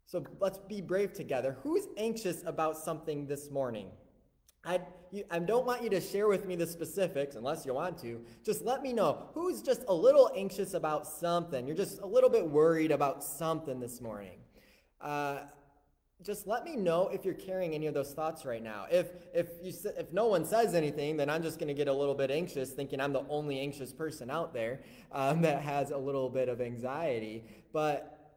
So 0.05 0.25
let's 0.39 0.57
be 0.57 0.81
brave 0.81 1.13
together. 1.13 1.57
Who's 1.63 1.87
anxious 1.97 2.43
about 2.45 2.77
something 2.77 3.27
this 3.27 3.51
morning? 3.51 3.89
I, 4.63 4.79
you, 5.11 5.23
I 5.29 5.39
don't 5.39 5.65
want 5.65 5.83
you 5.83 5.89
to 5.91 6.01
share 6.01 6.27
with 6.27 6.45
me 6.45 6.55
the 6.55 6.65
specifics 6.65 7.35
unless 7.35 7.65
you 7.65 7.73
want 7.73 7.97
to. 7.99 8.21
Just 8.43 8.63
let 8.63 8.81
me 8.81 8.93
know 8.93 9.27
who's 9.33 9.61
just 9.61 9.83
a 9.87 9.93
little 9.93 10.31
anxious 10.35 10.73
about 10.73 11.07
something. 11.07 11.67
You're 11.67 11.75
just 11.75 11.99
a 11.99 12.05
little 12.05 12.29
bit 12.29 12.49
worried 12.49 12.91
about 12.91 13.23
something 13.23 13.79
this 13.79 14.01
morning. 14.01 14.39
Uh, 14.99 15.39
just 16.24 16.47
let 16.47 16.65
me 16.65 16.75
know 16.75 17.09
if 17.09 17.24
you're 17.24 17.36
carrying 17.36 17.75
any 17.75 17.86
of 17.86 17.93
those 17.93 18.12
thoughts 18.12 18.43
right 18.43 18.63
now. 18.63 18.86
If 18.89 19.07
if 19.33 19.47
you 19.62 19.71
if 19.97 20.12
no 20.12 20.27
one 20.27 20.45
says 20.45 20.74
anything, 20.74 21.17
then 21.17 21.29
I'm 21.29 21.43
just 21.43 21.59
going 21.59 21.67
to 21.67 21.75
get 21.75 21.88
a 21.88 21.93
little 21.93 22.15
bit 22.15 22.31
anxious, 22.31 22.71
thinking 22.71 23.00
I'm 23.00 23.13
the 23.13 23.25
only 23.29 23.59
anxious 23.59 23.93
person 23.93 24.31
out 24.31 24.53
there 24.53 24.81
um, 25.12 25.41
that 25.43 25.62
has 25.62 25.91
a 25.91 25.97
little 25.97 26.29
bit 26.29 26.50
of 26.50 26.59
anxiety. 26.59 27.43
But 27.71 28.36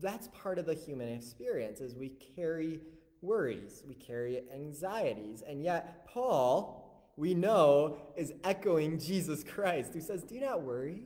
that's 0.00 0.28
part 0.28 0.58
of 0.58 0.66
the 0.66 0.74
human 0.74 1.08
experience, 1.08 1.80
is 1.80 1.96
we 1.96 2.10
carry 2.36 2.80
worries, 3.20 3.82
we 3.86 3.94
carry 3.94 4.42
anxieties. 4.54 5.42
And 5.46 5.62
yet, 5.62 6.06
Paul, 6.06 7.12
we 7.16 7.34
know, 7.34 7.98
is 8.16 8.32
echoing 8.44 8.98
Jesus 8.98 9.42
Christ, 9.42 9.92
who 9.92 10.00
says, 10.00 10.22
Do 10.22 10.38
not 10.38 10.62
worry, 10.62 11.02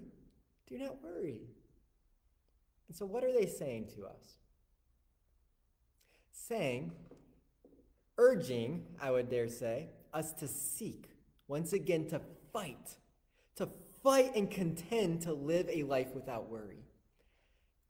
do 0.69 0.78
not 0.78 1.02
worry. 1.02 1.40
And 2.88 2.97
so, 2.97 3.07
what 3.07 3.25
are 3.25 3.33
they 3.33 3.47
saying 3.47 3.88
to 3.97 4.05
us? 4.05 4.38
Saying, 6.49 6.93
urging, 8.17 8.87
I 9.02 9.11
would 9.11 9.28
dare 9.28 9.49
say, 9.49 9.90
us 10.14 10.33
to 10.35 10.49
seek, 10.49 11.11
once 11.47 11.75
again, 11.75 12.09
to 12.09 12.23
fight, 12.55 12.97
to 13.57 13.69
fight 14.02 14.35
and 14.35 14.50
contend 14.50 15.21
to 15.23 15.35
live 15.35 15.69
a 15.69 15.83
life 15.83 16.14
without 16.14 16.49
worry. 16.49 16.87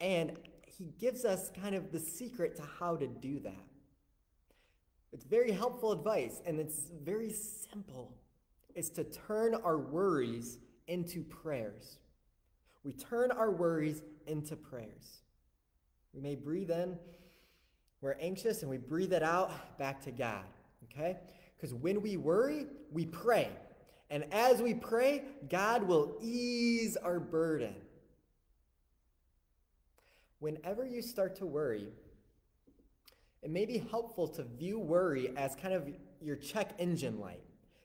And 0.01 0.37
he 0.67 0.93
gives 0.99 1.25
us 1.25 1.53
kind 1.63 1.77
of 1.77 1.93
the 1.93 2.01
secret 2.01 2.57
to 2.57 2.63
how 2.81 2.97
to 2.97 3.07
do 3.07 3.39
that. 3.41 3.65
It's 5.13 5.25
very 5.25 5.53
helpful 5.53 5.93
advice, 5.93 6.43
and 6.45 6.59
it's 6.59 6.91
very 7.05 7.31
simple. 7.31 8.13
It's 8.75 8.91
to 8.91 9.05
turn 9.05 9.55
our 9.55 9.79
worries 9.79 10.59
into 10.89 11.23
prayers. 11.23 11.99
We 12.83 12.93
turn 12.93 13.31
our 13.31 13.53
worries 13.53 14.03
into 14.27 14.57
prayers. 14.57 15.23
We 16.13 16.21
may 16.21 16.35
breathe 16.35 16.73
in, 16.73 16.99
we're 18.01 18.17
anxious, 18.21 18.63
and 18.63 18.71
we 18.71 18.79
breathe 18.79 19.13
it 19.13 19.23
out 19.23 19.79
back 19.79 20.01
to 20.05 20.11
God, 20.11 20.45
okay? 20.85 21.17
Because 21.57 21.75
when 21.75 22.01
we 22.01 22.17
worry, 22.17 22.67
we 22.93 23.05
pray. 23.07 23.49
And 24.11 24.25
as 24.33 24.63
we 24.63 24.75
pray, 24.75 25.23
God 25.51 25.83
will 25.83 26.17
ease 26.21 26.97
our 26.97 27.19
burden. 27.19 27.75
Whenever 30.39 30.87
you 30.87 31.03
start 31.03 31.37
to 31.37 31.47
worry, 31.47 31.89
it 33.43 33.51
may 33.51 33.67
be 33.67 33.79
helpful 33.91 34.29
to 34.29 34.45
view 34.45 34.79
worry 34.79 35.37
as 35.37 35.57
kind 35.57 35.75
of 35.75 35.89
your 36.21 36.37
check 36.37 36.75
engine 36.79 37.19
light, 37.19 37.43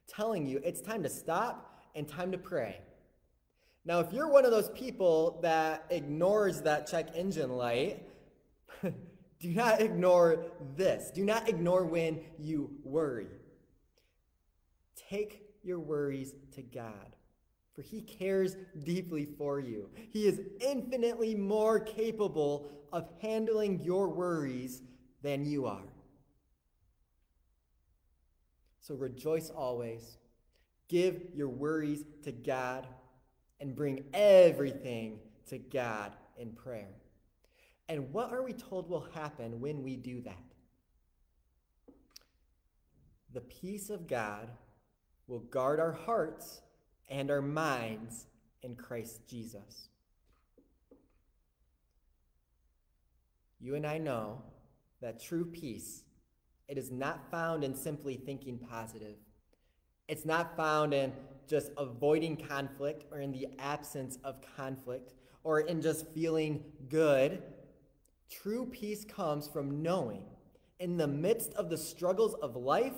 telling 0.07 0.45
you 0.45 0.61
it's 0.63 0.81
time 0.81 1.03
to 1.03 1.09
stop 1.09 1.81
and 1.95 2.07
time 2.07 2.31
to 2.31 2.37
pray. 2.37 2.77
Now, 3.85 3.99
if 3.99 4.13
you're 4.13 4.29
one 4.29 4.45
of 4.45 4.51
those 4.51 4.69
people 4.69 5.39
that 5.41 5.85
ignores 5.89 6.61
that 6.61 6.87
check 6.87 7.09
engine 7.15 7.51
light, 7.51 8.01
do 9.43 9.49
not 9.49 9.81
ignore 9.81 10.45
this. 10.77 11.11
Do 11.13 11.25
not 11.25 11.49
ignore 11.49 11.83
when 11.85 12.21
you 12.39 12.71
worry. 12.81 13.27
Take 15.09 15.41
your 15.63 15.79
worries 15.79 16.33
to 16.55 16.61
God, 16.61 17.17
for 17.75 17.81
He 17.81 18.01
cares 18.01 18.55
deeply 18.85 19.25
for 19.25 19.59
you. 19.59 19.89
He 20.11 20.27
is 20.27 20.39
infinitely 20.61 21.35
more 21.35 21.77
capable 21.77 22.69
of 22.93 23.09
handling 23.21 23.81
your 23.81 24.07
worries 24.07 24.81
than 25.21 25.43
you 25.43 25.65
are. 25.65 25.91
So 28.79 28.95
rejoice 28.95 29.49
always. 29.49 30.19
Give 30.87 31.21
your 31.33 31.49
worries 31.49 32.05
to 32.23 32.31
God 32.31 32.87
and 33.59 33.75
bring 33.75 34.05
everything 34.13 35.19
to 35.49 35.57
God 35.57 36.13
in 36.37 36.53
prayer. 36.53 36.95
And 37.89 38.11
what 38.13 38.31
are 38.31 38.43
we 38.43 38.53
told 38.53 38.89
will 38.89 39.07
happen 39.13 39.59
when 39.59 39.83
we 39.83 39.95
do 39.95 40.21
that? 40.21 40.37
The 43.33 43.41
peace 43.41 43.89
of 43.89 44.07
God 44.07 44.49
will 45.27 45.39
guard 45.39 45.79
our 45.79 45.91
hearts 45.91 46.61
and 47.09 47.29
our 47.31 47.41
minds 47.41 48.27
in 48.61 48.75
Christ 48.75 49.27
Jesus. 49.27 49.89
You 53.59 53.75
and 53.75 53.85
I 53.85 53.97
know 53.97 54.41
that 55.01 55.21
true 55.21 55.45
peace, 55.45 56.03
it 56.67 56.77
is 56.77 56.91
not 56.91 57.29
found 57.31 57.63
in 57.63 57.75
simply 57.75 58.15
thinking 58.15 58.57
positive. 58.57 59.15
It's 60.07 60.25
not 60.25 60.55
found 60.55 60.93
in 60.93 61.13
just 61.47 61.71
avoiding 61.77 62.37
conflict 62.37 63.05
or 63.11 63.19
in 63.19 63.31
the 63.31 63.47
absence 63.59 64.17
of 64.23 64.35
conflict 64.57 65.13
or 65.43 65.61
in 65.61 65.81
just 65.81 66.07
feeling 66.13 66.63
good. 66.89 67.41
True 68.29 68.65
peace 68.65 69.05
comes 69.05 69.47
from 69.47 69.81
knowing 69.81 70.23
in 70.79 70.97
the 70.97 71.07
midst 71.07 71.53
of 71.53 71.69
the 71.69 71.77
struggles 71.77 72.33
of 72.41 72.55
life 72.55 72.97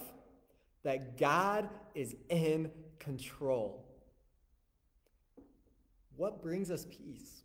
that 0.84 1.18
God 1.18 1.70
is 1.94 2.16
in 2.30 2.72
control. 3.00 3.86
What 6.16 6.42
brings 6.42 6.72
us 6.72 6.86
peace? 6.86 7.44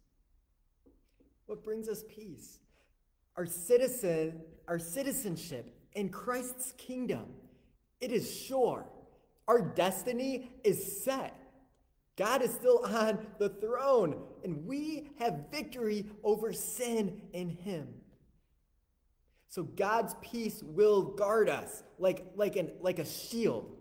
What 1.46 1.64
brings 1.64 1.88
us 1.88 2.04
peace? 2.08 2.58
Our 3.36 3.46
citizen, 3.46 4.42
our 4.68 4.78
citizenship 4.78 5.74
in 5.94 6.10
Christ's 6.10 6.72
kingdom, 6.78 7.26
it 8.00 8.12
is 8.12 8.32
sure. 8.32 8.86
Our 9.48 9.60
destiny 9.60 10.52
is 10.62 11.02
set. 11.02 11.39
God 12.20 12.42
is 12.42 12.52
still 12.52 12.84
on 12.84 13.18
the 13.38 13.48
throne, 13.48 14.14
and 14.44 14.66
we 14.66 15.08
have 15.18 15.46
victory 15.50 16.04
over 16.22 16.52
sin 16.52 17.18
in 17.32 17.48
him. 17.48 17.88
So 19.48 19.62
God's 19.62 20.14
peace 20.20 20.62
will 20.62 21.00
guard 21.00 21.48
us 21.48 21.82
like, 21.98 22.26
like, 22.36 22.56
an, 22.56 22.72
like 22.82 22.98
a 22.98 23.06
shield. 23.06 23.74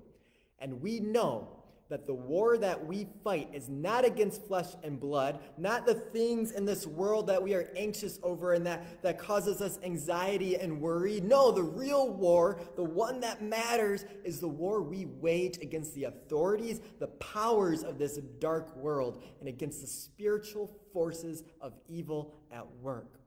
And 0.58 0.82
we 0.82 1.02
know 1.02 1.59
that 1.90 2.06
the 2.06 2.14
war 2.14 2.56
that 2.56 2.86
we 2.86 3.08
fight 3.24 3.50
is 3.52 3.68
not 3.68 4.06
against 4.06 4.46
flesh 4.46 4.68
and 4.84 5.00
blood, 5.00 5.40
not 5.58 5.88
the 5.88 5.96
things 5.96 6.52
in 6.52 6.64
this 6.64 6.86
world 6.86 7.26
that 7.28 7.42
we 7.42 7.56
are 7.56 7.72
anxious 7.76 8.20
over 8.22 8.54
and 8.54 8.66
that, 8.66 9.02
that 9.02 9.18
causes 9.18 9.60
us 9.60 9.80
anxiety 9.84 10.56
and 10.56 10.80
worry. 10.80 11.20
No, 11.22 11.52
the 11.52 11.64
real 11.64 12.14
war, 12.14 12.62
the 12.76 12.84
one 12.84 13.20
that 13.22 13.42
matters, 13.42 14.06
is 14.24 14.40
the 14.40 14.48
war 14.48 14.84
we 14.84 15.06
wage 15.06 15.58
against 15.64 15.96
the 15.96 16.04
authorities, 16.04 16.80
the 17.00 17.08
powers 17.08 17.84
of 17.84 17.98
this 17.98 18.18
dark 18.40 18.76
world, 18.76 19.24
and 19.40 19.50
against 19.50 19.82
the 19.82 19.88
spiritual 19.88 20.72
forces 20.94 21.44
of 21.60 21.74
evil 21.88 22.36
at 22.52 22.70
work. 22.82 23.20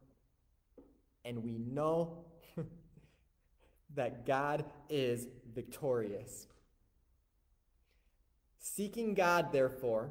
And 1.24 1.42
we 1.42 1.58
know 1.58 2.26
that 3.96 4.24
God 4.24 4.64
is 4.88 5.26
victorious. 5.52 6.46
Seeking 8.62 9.14
God, 9.14 9.52
therefore, 9.52 10.10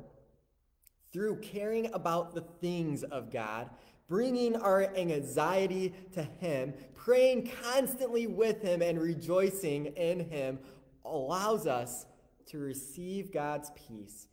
through 1.13 1.37
caring 1.37 1.91
about 1.93 2.35
the 2.35 2.41
things 2.41 3.03
of 3.03 3.31
God, 3.31 3.69
bringing 4.09 4.57
our 4.57 4.93
anxiety 4.95 5.93
to 6.11 6.21
Him, 6.21 6.73
praying 6.93 7.49
constantly 7.63 8.27
with 8.27 8.61
Him, 8.61 8.81
and 8.81 8.99
rejoicing 8.99 9.85
in 9.85 10.29
Him 10.29 10.59
allows 11.05 11.65
us 11.65 12.05
to 12.47 12.57
receive 12.59 13.33
God's 13.33 13.71
peace, 13.87 14.27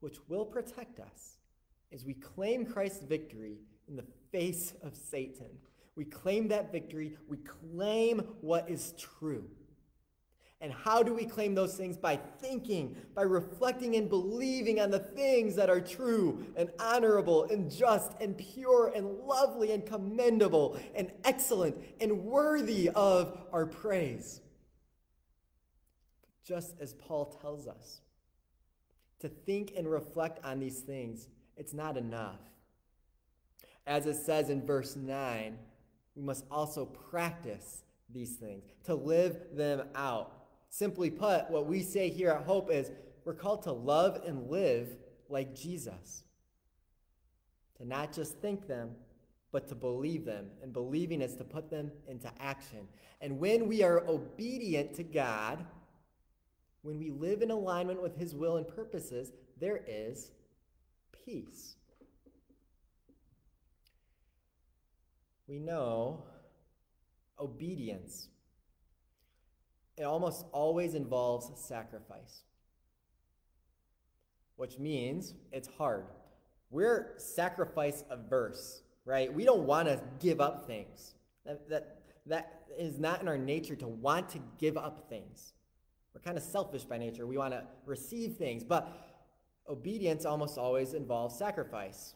which 0.00 0.18
will 0.28 0.44
protect 0.44 1.00
us 1.00 1.38
as 1.90 2.04
we 2.04 2.12
claim 2.12 2.66
Christ's 2.66 3.04
victory 3.04 3.56
in 3.88 3.96
the 3.96 4.04
face 4.30 4.74
of 4.82 4.94
Satan. 4.94 5.48
We 5.96 6.04
claim 6.04 6.48
that 6.48 6.70
victory. 6.70 7.16
We 7.28 7.38
claim 7.38 8.18
what 8.42 8.68
is 8.68 8.92
true. 8.98 9.48
And 10.64 10.72
how 10.72 11.02
do 11.02 11.12
we 11.12 11.26
claim 11.26 11.54
those 11.54 11.76
things? 11.76 11.98
By 11.98 12.16
thinking, 12.40 12.96
by 13.14 13.20
reflecting 13.20 13.96
and 13.96 14.08
believing 14.08 14.80
on 14.80 14.90
the 14.90 14.98
things 14.98 15.54
that 15.56 15.68
are 15.68 15.78
true 15.78 16.46
and 16.56 16.70
honorable 16.80 17.44
and 17.44 17.70
just 17.70 18.12
and 18.18 18.34
pure 18.38 18.90
and 18.96 19.06
lovely 19.26 19.72
and 19.72 19.84
commendable 19.84 20.80
and 20.94 21.12
excellent 21.22 21.76
and 22.00 22.24
worthy 22.24 22.88
of 22.94 23.36
our 23.52 23.66
praise. 23.66 24.40
Just 26.46 26.76
as 26.80 26.94
Paul 26.94 27.26
tells 27.42 27.68
us, 27.68 28.00
to 29.20 29.28
think 29.28 29.74
and 29.76 29.86
reflect 29.86 30.42
on 30.42 30.60
these 30.60 30.80
things, 30.80 31.28
it's 31.58 31.74
not 31.74 31.98
enough. 31.98 32.40
As 33.86 34.06
it 34.06 34.16
says 34.16 34.48
in 34.48 34.64
verse 34.64 34.96
9, 34.96 35.58
we 36.16 36.22
must 36.22 36.46
also 36.50 36.86
practice 36.86 37.82
these 38.10 38.36
things, 38.36 38.64
to 38.84 38.94
live 38.94 39.36
them 39.52 39.82
out. 39.94 40.33
Simply 40.74 41.08
put, 41.08 41.48
what 41.52 41.66
we 41.66 41.84
say 41.84 42.10
here 42.10 42.30
at 42.30 42.42
Hope 42.42 42.68
is 42.68 42.90
we're 43.24 43.32
called 43.32 43.62
to 43.62 43.70
love 43.70 44.22
and 44.26 44.50
live 44.50 44.88
like 45.28 45.54
Jesus. 45.54 46.24
To 47.78 47.84
not 47.86 48.12
just 48.12 48.40
think 48.40 48.66
them, 48.66 48.90
but 49.52 49.68
to 49.68 49.76
believe 49.76 50.24
them. 50.24 50.46
And 50.64 50.72
believing 50.72 51.22
is 51.22 51.36
to 51.36 51.44
put 51.44 51.70
them 51.70 51.92
into 52.08 52.28
action. 52.40 52.88
And 53.20 53.38
when 53.38 53.68
we 53.68 53.84
are 53.84 54.04
obedient 54.08 54.94
to 54.94 55.04
God, 55.04 55.64
when 56.82 56.98
we 56.98 57.12
live 57.12 57.42
in 57.42 57.52
alignment 57.52 58.02
with 58.02 58.18
His 58.18 58.34
will 58.34 58.56
and 58.56 58.66
purposes, 58.66 59.30
there 59.60 59.80
is 59.86 60.32
peace. 61.24 61.76
we 65.46 65.60
know 65.60 66.24
obedience. 67.38 68.26
It 69.96 70.04
almost 70.04 70.44
always 70.52 70.94
involves 70.94 71.50
sacrifice, 71.60 72.42
which 74.56 74.78
means 74.78 75.34
it's 75.52 75.68
hard. 75.78 76.06
We're 76.70 77.14
sacrifice 77.16 78.02
averse, 78.10 78.82
right? 79.04 79.32
We 79.32 79.44
don't 79.44 79.66
want 79.66 79.86
to 79.88 80.00
give 80.18 80.40
up 80.40 80.66
things. 80.66 81.14
That, 81.46 81.68
that, 81.68 81.98
that 82.26 82.62
is 82.76 82.98
not 82.98 83.22
in 83.22 83.28
our 83.28 83.38
nature 83.38 83.76
to 83.76 83.86
want 83.86 84.28
to 84.30 84.40
give 84.58 84.76
up 84.76 85.08
things. 85.08 85.52
We're 86.12 86.22
kind 86.22 86.36
of 86.36 86.42
selfish 86.42 86.84
by 86.84 86.98
nature. 86.98 87.26
We 87.26 87.38
want 87.38 87.52
to 87.52 87.64
receive 87.86 88.36
things, 88.36 88.64
but 88.64 88.88
obedience 89.68 90.24
almost 90.24 90.58
always 90.58 90.94
involves 90.94 91.36
sacrifice. 91.36 92.14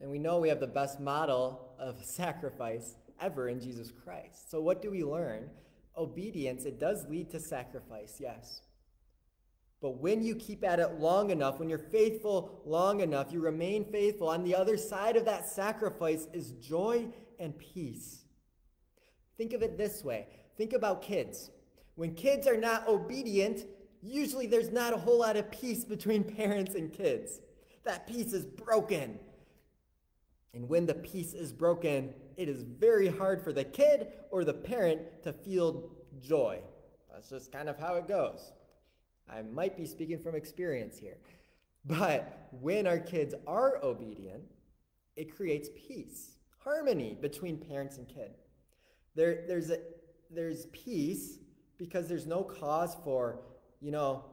And 0.00 0.10
we 0.10 0.18
know 0.18 0.38
we 0.38 0.48
have 0.48 0.60
the 0.60 0.66
best 0.66 1.00
model 1.00 1.74
of 1.78 2.04
sacrifice 2.04 2.96
ever 3.24 3.48
in 3.48 3.60
Jesus 3.60 3.90
Christ. 4.04 4.50
So, 4.50 4.60
what 4.60 4.82
do 4.82 4.90
we 4.90 5.02
learn 5.02 5.48
obedience, 5.96 6.64
it 6.64 6.80
does 6.80 7.06
lead 7.08 7.30
to 7.30 7.40
sacrifice, 7.40 8.16
yes. 8.20 8.62
But 9.80 10.00
when 10.00 10.22
you 10.22 10.34
keep 10.34 10.64
at 10.64 10.80
it 10.80 10.98
long 10.98 11.30
enough, 11.30 11.58
when 11.58 11.68
you're 11.68 11.78
faithful 11.78 12.62
long 12.64 13.00
enough, 13.00 13.32
you 13.32 13.40
remain 13.40 13.84
faithful. 13.84 14.28
On 14.28 14.42
the 14.42 14.54
other 14.54 14.76
side 14.76 15.16
of 15.16 15.26
that 15.26 15.48
sacrifice 15.48 16.26
is 16.32 16.52
joy 16.52 17.06
and 17.38 17.56
peace. 17.58 18.24
Think 19.36 19.52
of 19.52 19.62
it 19.62 19.76
this 19.76 20.02
way 20.04 20.26
think 20.56 20.72
about 20.72 21.02
kids. 21.02 21.50
When 21.96 22.14
kids 22.14 22.46
are 22.46 22.56
not 22.56 22.88
obedient, 22.88 23.66
usually 24.02 24.46
there's 24.46 24.70
not 24.70 24.92
a 24.92 24.96
whole 24.96 25.20
lot 25.20 25.36
of 25.36 25.50
peace 25.50 25.84
between 25.84 26.24
parents 26.36 26.74
and 26.74 26.92
kids. 26.92 27.40
That 27.84 28.06
peace 28.06 28.32
is 28.32 28.46
broken. 28.46 29.18
And 30.54 30.68
when 30.68 30.86
the 30.86 30.94
peace 30.94 31.34
is 31.34 31.52
broken, 31.52 32.14
it 32.36 32.48
is 32.48 32.62
very 32.62 33.08
hard 33.08 33.42
for 33.42 33.52
the 33.52 33.64
kid 33.64 34.08
or 34.30 34.44
the 34.44 34.54
parent 34.54 35.00
to 35.22 35.32
feel 35.32 35.90
joy. 36.20 36.60
That's 37.12 37.28
just 37.28 37.52
kind 37.52 37.68
of 37.68 37.78
how 37.78 37.94
it 37.94 38.08
goes. 38.08 38.52
I 39.28 39.42
might 39.42 39.76
be 39.76 39.86
speaking 39.86 40.18
from 40.18 40.34
experience 40.34 40.98
here. 40.98 41.18
But 41.84 42.48
when 42.60 42.86
our 42.86 42.98
kids 42.98 43.34
are 43.46 43.78
obedient, 43.82 44.42
it 45.16 45.34
creates 45.36 45.68
peace, 45.88 46.36
harmony 46.58 47.16
between 47.20 47.58
parents 47.58 47.98
and 47.98 48.08
kid. 48.08 48.32
There, 49.14 49.44
there's, 49.46 49.70
a, 49.70 49.78
there's 50.30 50.66
peace 50.66 51.38
because 51.78 52.08
there's 52.08 52.26
no 52.26 52.42
cause 52.42 52.96
for, 53.04 53.40
you 53.80 53.90
know, 53.90 54.24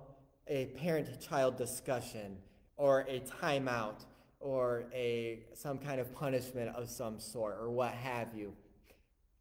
a 0.48 0.66
parent-child 0.78 1.58
discussion 1.58 2.38
or 2.78 3.02
a 3.02 3.20
timeout 3.42 4.06
or 4.42 4.86
a 4.94 5.40
some 5.54 5.78
kind 5.78 6.00
of 6.00 6.14
punishment 6.14 6.76
of 6.76 6.90
some 6.90 7.20
sort 7.20 7.58
or 7.60 7.70
what 7.70 7.94
have 7.94 8.30
you. 8.36 8.54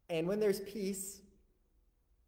And 0.09 0.27
when 0.27 0.39
there's 0.39 0.59
peace, 0.61 1.21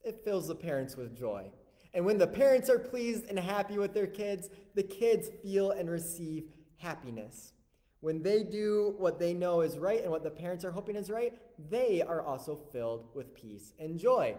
it 0.03 0.21
fills 0.23 0.47
the 0.47 0.55
parents 0.55 0.95
with 0.95 1.17
joy. 1.17 1.51
And 1.93 2.05
when 2.05 2.17
the 2.17 2.27
parents 2.27 2.69
are 2.69 2.79
pleased 2.79 3.25
and 3.29 3.37
happy 3.37 3.77
with 3.77 3.93
their 3.93 4.07
kids, 4.07 4.49
the 4.73 4.83
kids 4.83 5.29
feel 5.43 5.71
and 5.71 5.89
receive 5.89 6.45
happiness. 6.77 7.53
When 7.99 8.21
they 8.21 8.43
do 8.43 8.95
what 8.97 9.19
they 9.19 9.33
know 9.33 9.61
is 9.61 9.77
right 9.77 10.01
and 10.01 10.11
what 10.11 10.23
the 10.23 10.29
parents 10.29 10.65
are 10.65 10.71
hoping 10.71 10.95
is 10.95 11.09
right, 11.09 11.33
they 11.69 12.01
are 12.01 12.21
also 12.21 12.55
filled 12.71 13.07
with 13.13 13.33
peace 13.33 13.71
and 13.79 13.97
joy. 13.97 14.35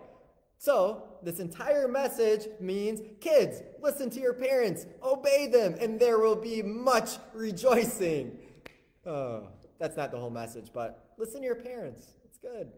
So, 0.59 1.03
this 1.23 1.41
entire 1.41 1.89
message 1.89 2.49
means 2.61 3.01
kids, 3.21 3.63
listen 3.81 4.09
to 4.11 4.21
your 4.21 4.33
parents, 4.33 4.87
obey 5.03 5.47
them, 5.47 5.77
and 5.81 6.01
there 6.01 6.19
will 6.19 6.37
be 6.37 6.63
much 6.63 7.19
rejoicing. 7.35 8.39
Oh, 9.05 9.49
that's 9.79 9.97
not 9.97 10.11
the 10.11 10.19
whole 10.19 10.31
message, 10.31 10.71
but 10.73 11.13
listen 11.19 11.41
to 11.41 11.47
your 11.47 11.57
parents. 11.57 12.03
It's 12.25 12.39
good. 12.39 12.69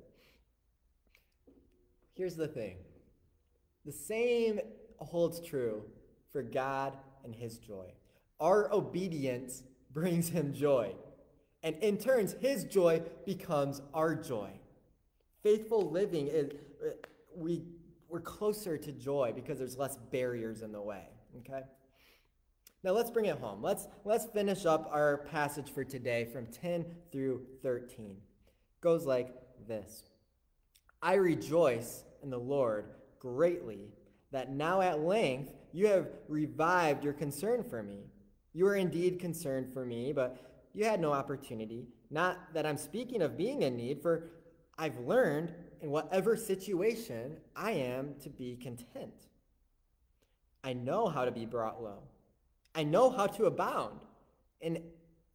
Here's 2.14 2.34
the 2.34 2.48
thing 2.48 2.78
the 3.84 3.92
same 3.92 4.60
holds 4.98 5.40
true 5.40 5.82
for 6.32 6.42
God 6.42 6.96
and 7.24 7.34
his 7.34 7.58
joy. 7.58 7.92
Our 8.40 8.72
obedience 8.72 9.62
brings 9.92 10.28
him 10.28 10.52
joy. 10.52 10.94
And 11.62 11.76
in 11.76 11.98
turns, 11.98 12.34
his 12.40 12.64
joy 12.64 13.02
becomes 13.24 13.80
our 13.94 14.14
joy. 14.14 14.50
Faithful 15.42 15.90
living 15.90 16.28
is 16.28 16.50
we 17.36 17.64
we're 18.08 18.20
closer 18.20 18.78
to 18.78 18.92
joy 18.92 19.32
because 19.34 19.58
there's 19.58 19.76
less 19.76 19.96
barriers 20.10 20.62
in 20.62 20.72
the 20.72 20.80
way. 20.80 21.08
Okay? 21.38 21.62
Now 22.82 22.92
let's 22.92 23.10
bring 23.10 23.26
it 23.26 23.38
home. 23.38 23.62
Let's 23.62 23.88
let's 24.04 24.26
finish 24.26 24.64
up 24.64 24.88
our 24.92 25.18
passage 25.30 25.70
for 25.70 25.84
today 25.84 26.24
from 26.24 26.46
10 26.46 26.86
through 27.10 27.42
13. 27.62 28.10
It 28.10 28.16
goes 28.80 29.04
like 29.04 29.34
this. 29.66 30.04
I 31.02 31.14
rejoice 31.14 32.04
in 32.22 32.30
the 32.30 32.38
Lord 32.38 32.86
greatly 33.18 33.90
that 34.32 34.52
now 34.52 34.80
at 34.80 35.00
length 35.00 35.52
you 35.72 35.88
have 35.88 36.08
revived 36.28 37.04
your 37.04 37.12
concern 37.12 37.64
for 37.64 37.82
me. 37.82 38.04
You 38.52 38.64
were 38.64 38.76
indeed 38.76 39.20
concerned 39.20 39.72
for 39.72 39.84
me, 39.84 40.12
but 40.12 40.70
you 40.72 40.84
had 40.84 41.00
no 41.00 41.12
opportunity. 41.12 41.88
Not 42.10 42.38
that 42.54 42.66
I'm 42.66 42.78
speaking 42.78 43.20
of 43.22 43.36
being 43.36 43.62
in 43.62 43.76
need, 43.76 44.00
for 44.00 44.30
I've 44.78 44.98
learned 45.00 45.52
in 45.80 45.90
whatever 45.90 46.36
situation 46.36 47.36
I 47.54 47.72
am 47.72 48.14
to 48.22 48.30
be 48.30 48.56
content. 48.56 49.28
I 50.64 50.72
know 50.72 51.06
how 51.06 51.24
to 51.24 51.30
be 51.30 51.46
brought 51.46 51.82
low. 51.82 52.02
I 52.74 52.82
know 52.82 53.10
how 53.10 53.26
to 53.26 53.46
abound. 53.46 54.00
In 54.60 54.82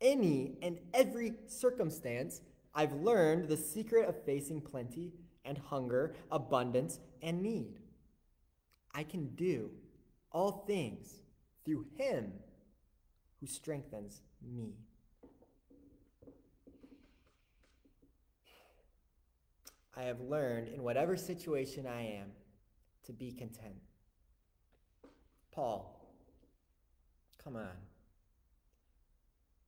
any 0.02 0.58
and 0.62 0.78
every 0.94 1.34
circumstance, 1.48 2.42
I've 2.74 2.94
learned 2.94 3.48
the 3.48 3.58
secret 3.58 4.08
of 4.08 4.24
facing 4.24 4.62
plenty 4.62 5.14
and 5.46 5.58
hunger, 5.58 6.16
abundance 6.32 7.00
and 7.22 7.42
need. 7.42 7.80
I 8.94 9.04
can 9.04 9.36
do 9.36 9.72
all 10.32 10.64
things 10.68 11.22
through 11.66 11.86
him 11.98 12.34
who 13.40 13.48
strengthens 13.48 14.22
me. 14.42 14.74
I 19.96 20.04
have 20.04 20.22
learned 20.22 20.70
in 20.70 20.84
whatever 20.84 21.18
situation 21.18 21.86
I 21.86 22.02
am 22.02 22.32
to 23.06 23.14
be 23.14 23.32
content. 23.32 23.76
Paul, 25.52 26.16
come 27.44 27.56
on. 27.56 27.76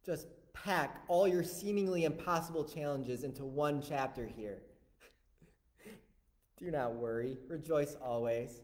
Just 0.06 0.28
pack 0.54 1.04
all 1.08 1.28
your 1.28 1.44
seemingly 1.44 2.06
impossible 2.06 2.64
challenges 2.64 3.24
into 3.24 3.44
one 3.44 3.82
chapter 3.82 4.26
here. 4.26 4.62
Do 6.58 6.72
not 6.72 6.96
worry, 6.96 7.38
rejoice 7.48 7.96
always, 8.02 8.62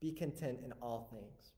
be 0.00 0.12
content 0.12 0.60
in 0.64 0.72
all 0.80 1.08
things. 1.12 1.52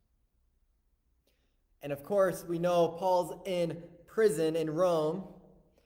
And 1.83 1.93
of 1.93 2.03
course, 2.05 2.45
we 2.47 2.59
know 2.59 2.89
Paul's 2.89 3.35
in 3.47 3.83
prison 4.07 4.57
in 4.57 4.71
Rome, 4.71 5.25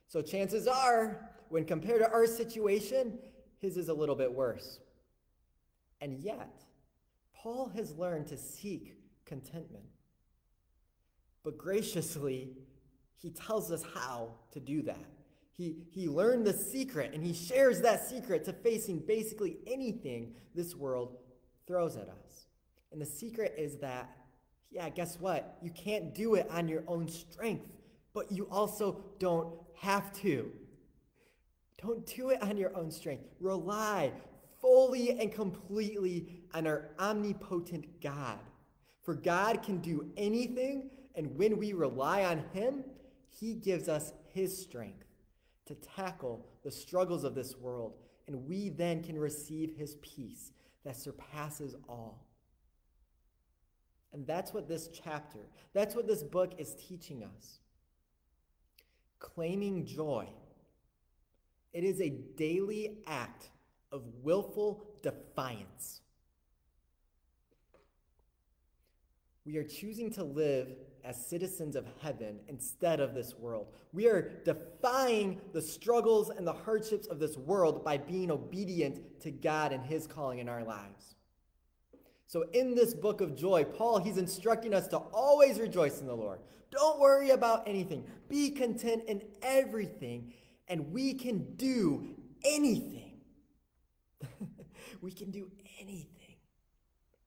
so 0.08 0.20
chances 0.20 0.66
are, 0.66 1.30
when 1.48 1.64
compared 1.64 2.00
to 2.00 2.10
our 2.10 2.26
situation, 2.26 3.18
his 3.58 3.76
is 3.76 3.88
a 3.88 3.94
little 3.94 4.14
bit 4.14 4.32
worse. 4.32 4.80
And 6.00 6.18
yet, 6.18 6.62
Paul 7.34 7.70
has 7.74 7.96
learned 7.96 8.26
to 8.28 8.36
seek 8.36 8.96
contentment. 9.24 9.84
But 11.42 11.58
graciously, 11.58 12.50
he 13.16 13.30
tells 13.30 13.70
us 13.70 13.82
how 13.94 14.32
to 14.52 14.60
do 14.60 14.82
that. 14.82 15.04
He, 15.56 15.76
he 15.90 16.08
learned 16.08 16.46
the 16.46 16.52
secret 16.52 17.14
and 17.14 17.24
he 17.24 17.32
shares 17.32 17.80
that 17.80 18.06
secret 18.06 18.44
to 18.44 18.52
facing 18.52 18.98
basically 18.98 19.56
anything 19.66 20.34
this 20.54 20.74
world 20.74 21.16
throws 21.66 21.96
at 21.96 22.08
us. 22.08 22.46
And 22.92 23.00
the 23.00 23.06
secret 23.06 23.54
is 23.56 23.78
that, 23.78 24.10
yeah, 24.70 24.88
guess 24.90 25.18
what? 25.18 25.56
You 25.62 25.70
can't 25.70 26.14
do 26.14 26.34
it 26.34 26.46
on 26.50 26.68
your 26.68 26.84
own 26.86 27.08
strength, 27.08 27.66
but 28.12 28.30
you 28.30 28.48
also 28.50 29.04
don't 29.18 29.54
have 29.78 30.12
to. 30.20 30.50
Don't 31.82 32.06
do 32.06 32.30
it 32.30 32.42
on 32.42 32.56
your 32.56 32.74
own 32.76 32.90
strength. 32.90 33.24
Rely 33.40 34.12
fully 34.60 35.10
and 35.10 35.32
completely 35.32 36.42
on 36.54 36.66
our 36.66 36.90
omnipotent 36.98 38.00
God. 38.00 38.38
For 39.02 39.14
God 39.14 39.62
can 39.62 39.78
do 39.78 40.10
anything, 40.16 40.90
and 41.14 41.36
when 41.36 41.58
we 41.58 41.72
rely 41.72 42.24
on 42.24 42.44
Him, 42.52 42.84
He 43.28 43.54
gives 43.54 43.88
us 43.88 44.12
His 44.32 44.56
strength 44.56 45.06
to 45.66 45.74
tackle 45.74 46.46
the 46.64 46.70
struggles 46.70 47.24
of 47.24 47.34
this 47.34 47.56
world, 47.56 47.94
and 48.26 48.46
we 48.46 48.70
then 48.70 49.02
can 49.02 49.18
receive 49.18 49.76
His 49.76 49.96
peace 49.96 50.52
that 50.84 50.96
surpasses 50.96 51.76
all. 51.88 52.26
And 54.12 54.26
that's 54.26 54.54
what 54.54 54.66
this 54.66 54.88
chapter, 54.88 55.40
that's 55.74 55.94
what 55.94 56.06
this 56.06 56.22
book 56.22 56.54
is 56.58 56.74
teaching 56.74 57.22
us. 57.22 57.58
Claiming 59.18 59.84
joy 59.84 60.28
it 61.76 61.84
is 61.84 62.00
a 62.00 62.08
daily 62.08 62.96
act 63.06 63.50
of 63.92 64.02
willful 64.22 64.82
defiance. 65.02 66.00
We 69.44 69.58
are 69.58 69.62
choosing 69.62 70.10
to 70.12 70.24
live 70.24 70.68
as 71.04 71.26
citizens 71.26 71.76
of 71.76 71.86
heaven 72.00 72.40
instead 72.48 72.98
of 72.98 73.12
this 73.12 73.34
world. 73.34 73.66
We 73.92 74.08
are 74.08 74.40
defying 74.46 75.38
the 75.52 75.60
struggles 75.60 76.30
and 76.30 76.46
the 76.46 76.54
hardships 76.54 77.08
of 77.08 77.18
this 77.18 77.36
world 77.36 77.84
by 77.84 77.98
being 77.98 78.30
obedient 78.30 79.20
to 79.20 79.30
God 79.30 79.74
and 79.74 79.84
his 79.84 80.06
calling 80.06 80.38
in 80.38 80.48
our 80.48 80.64
lives. 80.64 81.14
So 82.26 82.46
in 82.54 82.74
this 82.74 82.94
book 82.94 83.20
of 83.20 83.36
joy, 83.36 83.64
Paul, 83.64 83.98
he's 83.98 84.16
instructing 84.16 84.72
us 84.72 84.88
to 84.88 84.96
always 84.96 85.60
rejoice 85.60 86.00
in 86.00 86.06
the 86.06 86.16
Lord. 86.16 86.40
Don't 86.70 86.98
worry 86.98 87.30
about 87.30 87.68
anything. 87.68 88.06
Be 88.30 88.50
content 88.50 89.04
in 89.06 89.20
everything 89.42 90.32
and 90.68 90.92
we 90.92 91.14
can 91.14 91.54
do 91.56 92.06
anything. 92.44 93.20
we 95.00 95.12
can 95.12 95.30
do 95.30 95.50
anything. 95.80 96.06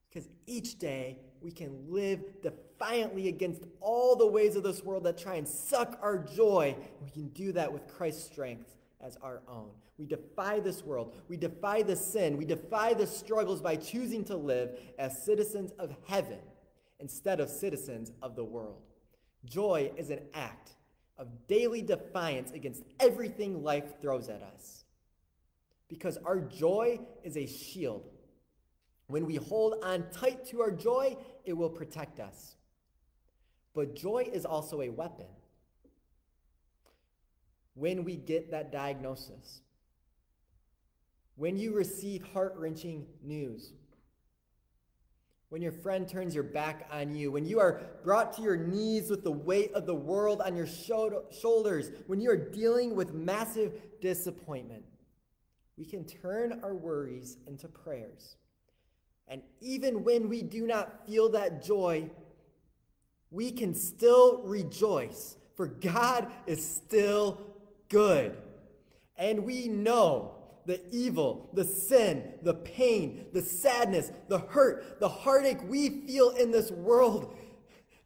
Because 0.10 0.30
each 0.47 0.80
day 0.80 1.19
we 1.41 1.52
can 1.52 1.86
live 1.88 2.41
defiantly 2.41 3.28
against 3.28 3.63
all 3.80 4.15
the 4.15 4.25
ways 4.25 4.56
of 4.56 4.63
this 4.63 4.84
world 4.84 5.04
that 5.04 5.17
try 5.17 5.36
and 5.36 5.47
suck 5.47 5.99
our 6.02 6.17
joy. 6.17 6.75
We 7.02 7.10
can 7.10 7.30
do 7.30 7.52
that 7.54 7.71
with 7.71 7.88
Christ's 7.88 8.25
strength 8.25 8.75
as 9.02 9.17
our 9.21 9.41
own. 9.47 9.69
We 9.97 10.06
defy 10.06 10.60
this 10.60 10.84
world. 10.84 11.15
We 11.28 11.38
defy 11.38 11.84
the 11.84 11.95
sin. 11.95 12.38
We 12.38 12.45
defy 12.45 12.93
the 12.93 13.06
struggles 13.06 13.62
by 13.62 13.75
choosing 13.75 14.23
to 14.25 14.36
live 14.36 14.80
as 14.97 15.23
citizens 15.23 15.71
of 15.78 15.93
heaven 16.08 16.39
instead 16.99 17.39
of 17.39 17.49
citizens 17.49 18.12
of 18.21 18.36
the 18.36 18.43
world. 18.43 18.82
Joy 19.45 19.91
is 19.95 20.10
an 20.10 20.21
act 20.34 20.71
of 21.19 21.27
daily 21.47 21.82
defiance 21.82 22.51
against 22.51 22.82
everything 22.99 23.62
life 23.62 24.01
throws 24.01 24.29
at 24.29 24.41
us. 24.41 24.86
Because 25.89 26.17
our 26.25 26.39
joy 26.39 26.99
is 27.23 27.36
a 27.36 27.45
shield. 27.45 28.10
When 29.08 29.25
we 29.25 29.36
hold 29.36 29.84
on 29.84 30.05
tight 30.12 30.45
to 30.47 30.62
our 30.62 30.71
joy, 30.71 31.17
it 31.43 31.53
will 31.53 31.69
protect 31.69 32.19
us. 32.19 32.55
But 33.73 33.95
joy 33.95 34.29
is 34.32 34.45
also 34.45 34.82
a 34.82 34.89
weapon. 34.89 35.25
When 37.73 38.03
we 38.03 38.15
get 38.15 38.51
that 38.51 38.71
diagnosis, 38.71 39.62
when 41.36 41.58
you 41.58 41.73
receive 41.73 42.23
heart 42.34 42.53
wrenching 42.58 43.05
news, 43.23 43.73
when 45.49 45.62
your 45.62 45.71
friend 45.71 46.07
turns 46.07 46.35
your 46.35 46.43
back 46.43 46.88
on 46.91 47.15
you, 47.15 47.31
when 47.31 47.45
you 47.45 47.59
are 47.59 47.81
brought 48.03 48.33
to 48.33 48.41
your 48.41 48.55
knees 48.55 49.09
with 49.09 49.23
the 49.23 49.31
weight 49.31 49.73
of 49.73 49.85
the 49.85 49.95
world 49.95 50.41
on 50.41 50.55
your 50.55 50.67
shoulders, 50.67 51.91
when 52.07 52.21
you 52.21 52.29
are 52.29 52.38
dealing 52.38 52.95
with 52.95 53.13
massive 53.13 53.73
disappointment, 53.99 54.83
we 55.75 55.85
can 55.85 56.05
turn 56.05 56.59
our 56.63 56.75
worries 56.75 57.38
into 57.47 57.67
prayers. 57.67 58.35
And 59.27 59.41
even 59.59 60.03
when 60.03 60.29
we 60.29 60.41
do 60.41 60.67
not 60.67 61.07
feel 61.07 61.29
that 61.29 61.63
joy, 61.63 62.09
we 63.31 63.51
can 63.51 63.73
still 63.73 64.41
rejoice, 64.43 65.38
for 65.55 65.67
God 65.67 66.31
is 66.47 66.63
still 66.65 67.39
good. 67.89 68.38
And 69.17 69.45
we 69.45 69.67
know 69.67 70.35
the 70.69 70.79
evil, 70.91 71.49
the 71.53 71.63
sin, 71.63 72.32
the 72.43 72.53
pain, 72.53 73.25
the 73.34 73.41
sadness, 73.41 74.12
the 74.27 74.38
hurt, 74.38 74.99
the 74.99 75.10
heartache 75.10 75.67
we 75.67 75.89
feel 76.05 76.29
in 76.29 76.51
this 76.51 76.69
world, 76.69 77.36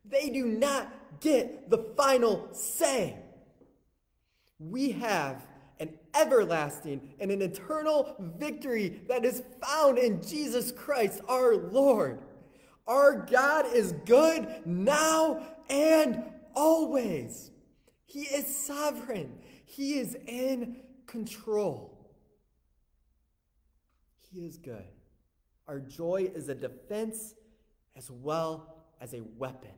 they 0.06 0.30
do 0.30 0.46
not 0.46 0.90
get 1.20 1.70
the 1.70 1.78
final 1.98 2.48
say. 2.54 3.18
We 4.60 4.92
have 4.92 5.46
an 5.82 5.90
everlasting 6.16 7.16
and 7.20 7.32
an 7.32 7.42
eternal 7.42 8.16
victory 8.38 9.02
that 9.10 9.26
is 9.26 9.44
found 9.62 9.98
in 9.98 10.24
Jesus 10.24 10.72
Christ 10.72 11.20
our 11.28 11.58
Lord. 11.58 12.20
Our 12.88 13.26
God 13.26 13.66
is 13.74 13.92
good 14.06 14.48
now 14.66 15.46
and 15.70 16.24
always. 16.56 17.52
He 18.06 18.22
is 18.22 18.48
sovereign. 18.66 19.34
He 19.66 20.00
is 20.00 20.16
in 20.28 20.78
control. 21.08 21.93
He 24.34 24.46
is 24.46 24.58
good. 24.58 24.86
Our 25.68 25.80
joy 25.80 26.32
is 26.34 26.50
a 26.50 26.56
defense 26.56 27.36
as 27.96 28.10
well 28.10 28.84
as 29.00 29.14
a 29.14 29.22
weapon. 29.38 29.72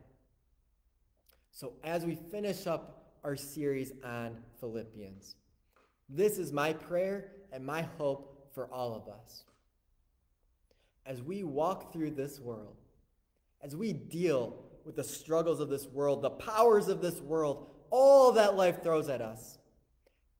So, 1.50 1.74
as 1.84 2.04
we 2.04 2.14
finish 2.14 2.66
up 2.66 3.12
our 3.22 3.36
series 3.36 3.92
on 4.04 4.38
Philippians, 4.60 5.36
this 6.08 6.38
is 6.38 6.52
my 6.52 6.72
prayer 6.72 7.32
and 7.52 7.64
my 7.64 7.82
hope 7.98 8.50
for 8.54 8.72
all 8.72 8.94
of 8.94 9.08
us. 9.08 9.44
As 11.04 11.22
we 11.22 11.44
walk 11.44 11.92
through 11.92 12.12
this 12.12 12.40
world, 12.40 12.76
as 13.62 13.76
we 13.76 13.92
deal 13.92 14.64
with 14.84 14.96
the 14.96 15.04
struggles 15.04 15.60
of 15.60 15.68
this 15.68 15.86
world, 15.86 16.22
the 16.22 16.30
powers 16.30 16.88
of 16.88 17.02
this 17.02 17.20
world, 17.20 17.68
all 17.90 18.32
that 18.32 18.56
life 18.56 18.82
throws 18.82 19.08
at 19.08 19.20
us, 19.20 19.58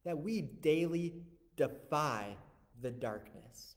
that 0.05 0.19
we 0.19 0.41
daily 0.41 1.15
defy 1.57 2.37
the 2.81 2.91
darkness 2.91 3.76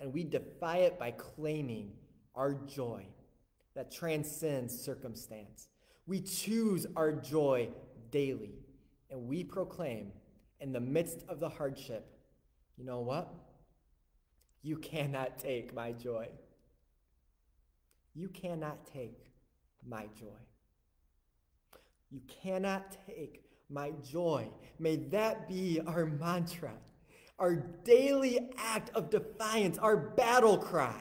and 0.00 0.12
we 0.12 0.24
defy 0.24 0.78
it 0.78 0.98
by 0.98 1.10
claiming 1.12 1.92
our 2.34 2.54
joy 2.54 3.06
that 3.74 3.90
transcends 3.90 4.78
circumstance. 4.78 5.68
We 6.06 6.20
choose 6.20 6.86
our 6.96 7.12
joy 7.12 7.68
daily, 8.10 8.54
and 9.10 9.26
we 9.26 9.44
proclaim 9.44 10.12
in 10.60 10.72
the 10.72 10.80
midst 10.80 11.24
of 11.28 11.40
the 11.40 11.48
hardship, 11.48 12.06
you 12.76 12.84
know 12.84 13.00
what? 13.00 13.32
You 14.62 14.76
cannot 14.76 15.38
take 15.38 15.74
my 15.74 15.92
joy. 15.92 16.28
You 18.14 18.28
cannot 18.28 18.86
take 18.86 19.30
my 19.86 20.06
joy. 20.18 20.40
You 22.10 22.20
cannot 22.42 22.96
take 23.06 23.42
my 23.68 23.92
joy. 24.02 24.48
May 24.78 24.96
that 24.96 25.48
be 25.48 25.80
our 25.86 26.06
mantra 26.06 26.72
our 27.38 27.56
daily 27.84 28.50
act 28.56 28.90
of 28.94 29.10
defiance, 29.10 29.78
our 29.78 29.96
battle 29.96 30.58
cry. 30.58 31.00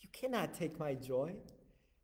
You 0.00 0.08
cannot 0.12 0.54
take 0.54 0.78
my 0.78 0.94
joy 0.94 1.34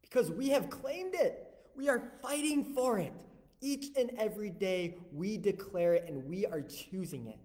because 0.01 0.31
we 0.31 0.49
have 0.49 0.71
claimed 0.71 1.15
it. 1.15 1.47
We 1.77 1.89
are 1.89 2.13
fighting 2.23 2.75
for 2.75 2.99
it. 2.99 3.13
Each 3.61 3.87
and 3.97 4.11
every 4.19 4.51
day 4.51 4.97
we 5.13 5.37
declare 5.37 5.95
it 5.95 6.05
and 6.09 6.25
we 6.25 6.47
are 6.47 6.63
choosing 6.63 7.27
it. 7.27 7.39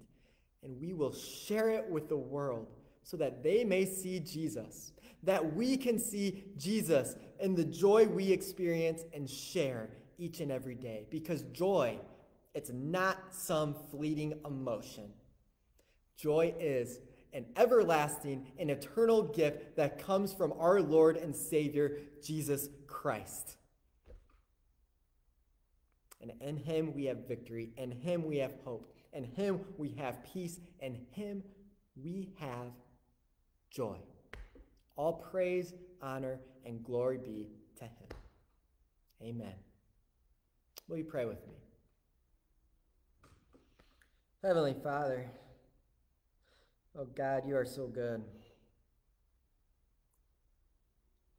And 0.64 0.80
we 0.80 0.94
will 0.94 1.14
share 1.14 1.70
it 1.70 1.88
with 1.90 2.10
the 2.10 2.18
world 2.18 2.68
so 3.04 3.18
that 3.18 3.44
they 3.44 3.64
may 3.64 3.86
see 3.86 4.20
Jesus, 4.20 4.94
that 5.24 5.56
we 5.56 5.78
can 5.78 6.00
see 6.00 6.46
Jesus 6.58 7.16
and 7.40 7.56
the 7.56 7.66
joy 7.66 8.08
we 8.08 8.32
experience 8.32 9.04
and 9.14 9.30
share 9.30 9.90
each 10.18 10.40
and 10.40 10.52
every 10.52 10.76
day. 10.76 11.06
Because 11.12 11.44
joy, 11.52 12.00
it's 12.56 12.72
not 12.74 13.18
some 13.32 13.76
fleeting 13.92 14.34
emotion. 14.46 15.12
Joy 16.18 16.54
is 16.60 17.00
an 17.34 17.46
everlasting 17.58 18.48
and 18.58 18.72
eternal 18.72 19.24
gift 19.24 19.76
that 19.76 20.02
comes 20.04 20.34
from 20.34 20.54
our 20.58 20.82
Lord 20.82 21.18
and 21.18 21.36
Savior, 21.36 21.98
Jesus 22.24 22.70
Christ. 22.88 23.58
And 26.22 26.32
in 26.42 26.58
him 26.58 26.94
we 26.96 27.06
have 27.06 27.28
victory, 27.28 27.72
in 27.78 27.92
him 27.92 28.26
we 28.26 28.38
have 28.38 28.54
hope, 28.64 28.96
in 29.14 29.26
him 29.26 29.60
we 29.78 29.90
have 29.98 30.24
peace, 30.34 30.60
in 30.80 30.98
him 31.12 31.44
we 32.02 32.32
have 32.40 32.72
joy. 33.70 33.98
All 34.96 35.14
praise, 35.14 35.74
honor, 36.02 36.40
and 36.66 36.84
glory 36.84 37.18
be 37.18 37.48
to 37.78 37.84
him. 37.84 38.10
Amen. 39.22 39.54
Will 40.88 40.98
you 40.98 41.04
pray 41.04 41.26
with 41.26 41.46
me? 41.48 41.54
Heavenly 44.42 44.76
Father, 44.84 45.30
Oh 46.98 47.08
God, 47.14 47.44
you 47.46 47.58
are 47.58 47.66
so 47.66 47.88
good. 47.88 48.24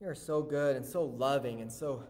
You 0.00 0.08
are 0.08 0.14
so 0.14 0.42
good 0.42 0.76
and 0.76 0.84
so 0.84 1.04
loving 1.04 1.62
and 1.62 1.72
so 1.72 2.04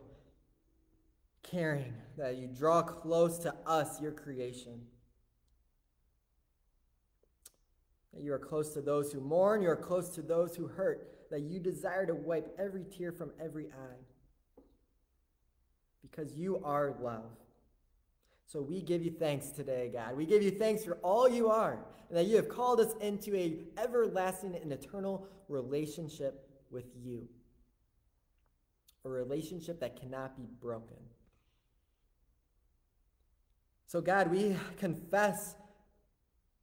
caring 1.44 1.94
that 2.18 2.36
you 2.36 2.48
draw 2.48 2.82
close 2.82 3.38
to 3.38 3.54
us, 3.64 4.00
your 4.00 4.10
creation. 4.10 4.80
That 8.12 8.22
you 8.24 8.32
are 8.32 8.38
close 8.38 8.74
to 8.74 8.80
those 8.80 9.12
who 9.12 9.20
mourn, 9.20 9.62
you 9.62 9.68
are 9.68 9.76
close 9.76 10.08
to 10.16 10.22
those 10.22 10.56
who 10.56 10.66
hurt, 10.66 11.28
that 11.30 11.42
you 11.42 11.60
desire 11.60 12.04
to 12.06 12.14
wipe 12.14 12.48
every 12.58 12.84
tear 12.84 13.12
from 13.12 13.30
every 13.40 13.66
eye. 13.66 14.60
Because 16.02 16.34
you 16.34 16.60
are 16.64 16.96
love. 17.00 17.30
So 18.46 18.62
we 18.62 18.80
give 18.80 19.02
you 19.02 19.10
thanks 19.10 19.48
today, 19.48 19.90
God. 19.92 20.16
We 20.16 20.24
give 20.24 20.42
you 20.42 20.52
thanks 20.52 20.84
for 20.84 20.94
all 21.02 21.28
you 21.28 21.48
are, 21.48 21.84
and 22.08 22.16
that 22.16 22.26
you 22.26 22.36
have 22.36 22.48
called 22.48 22.80
us 22.80 22.94
into 23.00 23.34
a 23.34 23.58
everlasting 23.76 24.54
and 24.54 24.72
eternal 24.72 25.26
relationship 25.48 26.48
with 26.70 26.86
you. 27.02 27.28
A 29.04 29.08
relationship 29.08 29.80
that 29.80 30.00
cannot 30.00 30.36
be 30.36 30.46
broken. 30.60 30.96
So, 33.88 34.00
God, 34.00 34.30
we 34.30 34.56
confess 34.78 35.56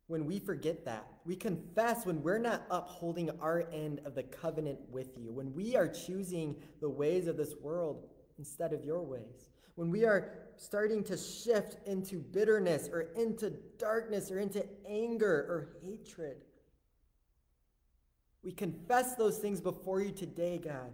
when 0.07 0.25
we 0.25 0.39
forget 0.39 0.85
that. 0.85 1.07
We 1.25 1.35
confess 1.35 2.05
when 2.05 2.21
we're 2.21 2.37
not 2.37 2.63
upholding 2.69 3.29
our 3.41 3.67
end 3.73 4.01
of 4.05 4.15
the 4.15 4.23
covenant 4.23 4.79
with 4.89 5.17
you, 5.17 5.33
when 5.33 5.53
we 5.53 5.75
are 5.75 5.87
choosing 5.87 6.55
the 6.79 6.89
ways 6.89 7.27
of 7.27 7.35
this 7.35 7.55
world 7.61 8.07
instead 8.37 8.73
of 8.73 8.85
your 8.85 9.01
ways 9.01 9.52
when 9.75 9.89
we 9.89 10.05
are 10.05 10.31
starting 10.57 11.03
to 11.03 11.17
shift 11.17 11.77
into 11.87 12.19
bitterness 12.19 12.89
or 12.91 13.07
into 13.15 13.51
darkness 13.77 14.31
or 14.31 14.39
into 14.39 14.65
anger 14.87 15.45
or 15.49 15.69
hatred. 15.83 16.37
We 18.43 18.51
confess 18.51 19.15
those 19.15 19.37
things 19.37 19.61
before 19.61 20.01
you 20.01 20.11
today, 20.11 20.57
God. 20.57 20.91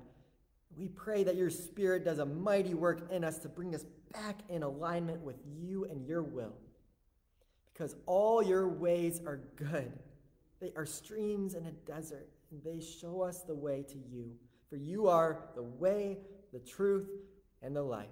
We 0.77 0.87
pray 0.87 1.23
that 1.23 1.35
your 1.35 1.49
Spirit 1.49 2.05
does 2.05 2.19
a 2.19 2.25
mighty 2.25 2.73
work 2.73 3.11
in 3.11 3.23
us 3.23 3.39
to 3.39 3.49
bring 3.49 3.75
us 3.75 3.85
back 4.13 4.41
in 4.49 4.63
alignment 4.63 5.21
with 5.21 5.37
you 5.45 5.85
and 5.85 6.05
your 6.05 6.23
will. 6.23 6.53
Because 7.73 7.95
all 8.05 8.43
your 8.43 8.67
ways 8.67 9.21
are 9.25 9.41
good. 9.55 9.91
They 10.59 10.73
are 10.75 10.85
streams 10.85 11.55
in 11.55 11.65
a 11.65 11.71
desert, 11.71 12.29
and 12.51 12.61
they 12.63 12.81
show 12.81 13.21
us 13.21 13.41
the 13.41 13.55
way 13.55 13.83
to 13.89 13.97
you. 13.97 14.31
For 14.69 14.75
you 14.75 15.07
are 15.07 15.45
the 15.55 15.63
way, 15.63 16.17
the 16.51 16.59
truth, 16.59 17.07
and 17.61 17.75
the 17.75 17.81
life. 17.81 18.07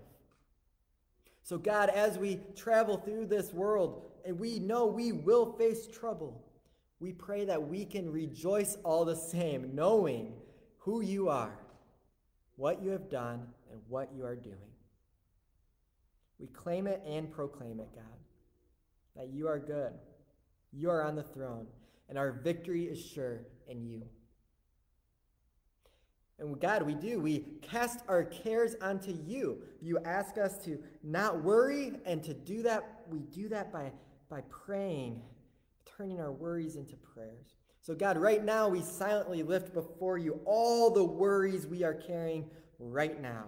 So, 1.47 1.57
God, 1.57 1.87
as 1.87 2.17
we 2.17 2.41
travel 2.57 2.97
through 2.97 3.27
this 3.27 3.53
world 3.53 4.01
and 4.25 4.37
we 4.37 4.59
know 4.59 4.85
we 4.85 5.13
will 5.13 5.53
face 5.53 5.87
trouble, 5.87 6.43
we 6.99 7.13
pray 7.13 7.45
that 7.45 7.69
we 7.69 7.85
can 7.85 8.11
rejoice 8.11 8.77
all 8.83 9.05
the 9.05 9.15
same, 9.15 9.73
knowing 9.73 10.33
who 10.77 10.99
you 10.99 11.29
are, 11.29 11.57
what 12.57 12.83
you 12.83 12.89
have 12.89 13.09
done, 13.09 13.47
and 13.71 13.79
what 13.87 14.09
you 14.13 14.25
are 14.25 14.35
doing. 14.35 14.57
We 16.37 16.47
claim 16.47 16.85
it 16.85 17.01
and 17.07 17.31
proclaim 17.31 17.79
it, 17.79 17.95
God, 17.95 18.03
that 19.15 19.29
you 19.29 19.47
are 19.47 19.57
good, 19.57 19.93
you 20.73 20.89
are 20.89 21.01
on 21.01 21.15
the 21.15 21.23
throne, 21.23 21.67
and 22.09 22.17
our 22.17 22.33
victory 22.33 22.87
is 22.87 22.99
sure 22.99 23.39
in 23.69 23.85
you. 23.85 24.03
And 26.39 26.59
God, 26.59 26.83
we 26.83 26.93
do. 26.93 27.19
We 27.19 27.39
cast 27.61 28.01
our 28.07 28.23
cares 28.23 28.75
onto 28.81 29.11
you. 29.25 29.59
You 29.81 29.99
ask 30.05 30.37
us 30.37 30.63
to 30.65 30.77
not 31.03 31.43
worry, 31.43 31.93
and 32.05 32.23
to 32.23 32.33
do 32.33 32.61
that, 32.63 33.05
we 33.09 33.19
do 33.19 33.49
that 33.49 33.71
by, 33.73 33.91
by 34.29 34.41
praying, 34.49 35.21
turning 35.97 36.19
our 36.19 36.31
worries 36.31 36.75
into 36.75 36.95
prayers. 36.95 37.55
So, 37.81 37.95
God, 37.95 38.17
right 38.17 38.43
now 38.43 38.67
we 38.67 38.81
silently 38.81 39.41
lift 39.41 39.73
before 39.73 40.17
you 40.17 40.39
all 40.45 40.91
the 40.91 41.03
worries 41.03 41.65
we 41.65 41.83
are 41.83 41.93
carrying 41.93 42.49
right 42.77 43.19
now. 43.19 43.45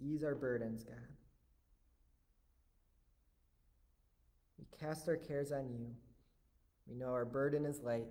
Ease 0.00 0.24
our 0.24 0.34
burdens, 0.34 0.82
God. 0.82 1.09
Cast 4.80 5.08
our 5.08 5.16
cares 5.16 5.52
on 5.52 5.68
you. 5.68 5.86
We 6.88 6.94
know 6.94 7.12
our 7.12 7.24
burden 7.24 7.66
is 7.66 7.80
light 7.82 8.06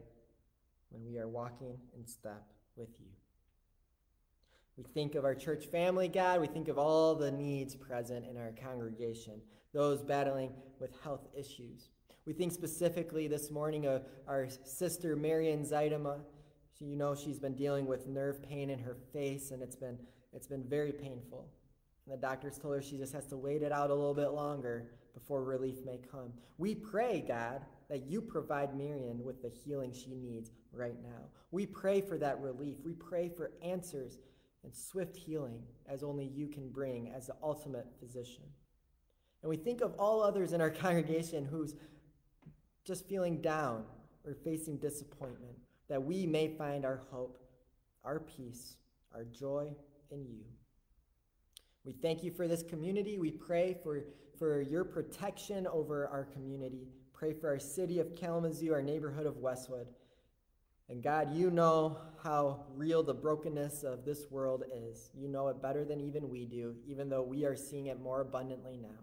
when 0.89 1.03
we 1.03 1.17
are 1.17 1.27
walking 1.27 1.77
in 1.97 2.05
step 2.05 2.43
with 2.75 2.89
you. 2.99 3.07
We 4.77 4.83
think 4.83 5.15
of 5.15 5.25
our 5.25 5.35
church 5.35 5.65
family, 5.65 6.07
God. 6.07 6.39
We 6.39 6.47
think 6.47 6.67
of 6.67 6.77
all 6.77 7.15
the 7.15 7.31
needs 7.31 7.75
present 7.75 8.25
in 8.25 8.37
our 8.37 8.53
congregation, 8.63 9.41
those 9.73 10.01
battling 10.01 10.51
with 10.79 10.91
health 11.03 11.27
issues. 11.37 11.89
We 12.25 12.33
think 12.33 12.53
specifically 12.53 13.27
this 13.27 13.51
morning 13.51 13.87
of 13.87 14.03
our 14.27 14.47
sister 14.63 15.15
Marion 15.15 15.65
Zaidama. 15.65 16.19
you 16.79 16.95
know 16.95 17.15
she's 17.15 17.39
been 17.39 17.55
dealing 17.55 17.87
with 17.87 18.07
nerve 18.07 18.41
pain 18.41 18.69
in 18.69 18.79
her 18.79 18.95
face, 19.11 19.51
and 19.51 19.61
it's 19.61 19.75
been, 19.75 19.97
it's 20.33 20.47
been 20.47 20.63
very 20.63 20.93
painful. 20.93 21.49
And 22.05 22.13
the 22.13 22.21
doctors 22.21 22.57
told 22.57 22.75
her 22.75 22.81
she 22.81 22.97
just 22.97 23.13
has 23.13 23.25
to 23.27 23.37
wait 23.37 23.63
it 23.63 23.71
out 23.71 23.89
a 23.89 23.93
little 23.93 24.13
bit 24.13 24.29
longer 24.29 24.91
before 25.19 25.43
relief 25.43 25.77
may 25.85 25.99
come. 26.11 26.31
We 26.57 26.75
pray, 26.75 27.23
God, 27.27 27.61
that 27.89 28.07
you 28.07 28.21
provide 28.21 28.75
Miriam 28.75 29.23
with 29.23 29.41
the 29.41 29.49
healing 29.49 29.91
she 29.91 30.15
needs 30.15 30.51
right 30.71 30.95
now. 31.03 31.25
We 31.51 31.65
pray 31.65 32.01
for 32.01 32.17
that 32.17 32.39
relief. 32.39 32.77
We 32.83 32.93
pray 32.93 33.29
for 33.29 33.51
answers 33.61 34.19
and 34.63 34.73
swift 34.73 35.15
healing 35.15 35.61
as 35.87 36.03
only 36.03 36.25
you 36.25 36.47
can 36.47 36.69
bring 36.69 37.11
as 37.15 37.27
the 37.27 37.35
ultimate 37.41 37.87
physician. 37.99 38.43
And 39.41 39.49
we 39.49 39.57
think 39.57 39.81
of 39.81 39.93
all 39.97 40.21
others 40.21 40.53
in 40.53 40.61
our 40.61 40.69
congregation 40.85 41.45
who's 41.45 41.75
just 42.85 43.07
feeling 43.07 43.41
down 43.41 43.83
or 44.25 44.35
facing 44.43 44.77
disappointment, 44.77 45.55
that 45.87 46.03
we 46.03 46.25
may 46.25 46.47
find 46.55 46.85
our 46.85 47.01
hope, 47.11 47.41
our 48.03 48.19
peace, 48.19 48.75
our 49.13 49.23
joy 49.25 49.69
in 50.11 50.25
you. 50.25 50.43
We 51.85 51.93
thank 51.93 52.23
you 52.23 52.31
for 52.31 52.47
this 52.47 52.61
community. 52.61 53.17
We 53.17 53.31
pray 53.31 53.77
for 53.81 54.03
for 54.39 54.61
your 54.61 54.85
protection 54.85 55.67
over 55.67 56.07
our 56.07 56.23
community. 56.23 56.87
Pray 57.13 57.33
for 57.33 57.49
our 57.49 57.59
city 57.59 57.99
of 57.99 58.15
Kalamazoo, 58.15 58.73
our 58.73 58.81
neighborhood 58.81 59.25
of 59.25 59.37
Westwood. 59.37 59.87
And 60.87 61.03
God, 61.03 61.35
you 61.35 61.51
know 61.51 61.99
how 62.23 62.65
real 62.75 63.03
the 63.03 63.13
brokenness 63.13 63.83
of 63.83 64.05
this 64.05 64.31
world 64.31 64.63
is. 64.73 65.11
You 65.13 65.27
know 65.27 65.49
it 65.49 65.61
better 65.61 65.85
than 65.85 65.99
even 65.99 66.29
we 66.29 66.45
do, 66.45 66.75
even 66.87 67.09
though 67.09 67.21
we 67.21 67.45
are 67.45 67.55
seeing 67.55 67.87
it 67.87 67.99
more 67.99 68.21
abundantly 68.21 68.77
now. 68.77 68.97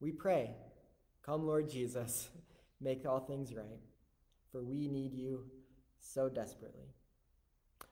We 0.00 0.12
pray, 0.12 0.52
come, 1.22 1.46
Lord 1.46 1.68
Jesus, 1.68 2.30
make 2.80 3.04
all 3.04 3.20
things 3.20 3.52
right, 3.52 3.80
for 4.52 4.62
we 4.62 4.88
need 4.88 5.12
you 5.12 5.44
so 6.00 6.28
desperately. 6.28 6.94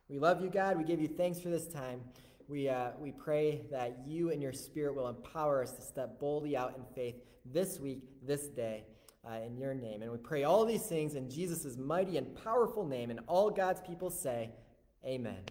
We 0.08 0.18
love 0.18 0.40
you, 0.40 0.48
God. 0.48 0.78
We 0.78 0.84
give 0.84 1.00
you 1.00 1.08
thanks 1.08 1.40
for 1.40 1.48
this 1.48 1.66
time 1.66 2.00
we, 2.48 2.68
uh, 2.68 2.90
we 2.98 3.10
pray 3.12 3.62
that 3.70 3.98
you 4.06 4.30
and 4.30 4.42
your 4.42 4.52
spirit 4.52 4.94
will 4.94 5.08
empower 5.08 5.62
us 5.62 5.72
to 5.72 5.82
step 5.82 6.20
boldly 6.20 6.56
out 6.56 6.74
in 6.76 6.84
faith 6.94 7.16
this 7.44 7.78
week, 7.80 8.02
this 8.26 8.48
day, 8.48 8.84
uh, 9.26 9.36
in 9.46 9.56
your 9.56 9.74
name. 9.74 10.02
And 10.02 10.10
we 10.10 10.18
pray 10.18 10.44
all 10.44 10.64
these 10.64 10.86
things 10.86 11.14
in 11.14 11.30
Jesus' 11.30 11.76
mighty 11.76 12.16
and 12.18 12.34
powerful 12.44 12.86
name. 12.86 13.10
And 13.10 13.20
all 13.26 13.50
God's 13.50 13.80
people 13.80 14.10
say, 14.10 14.50
Amen. 15.04 15.42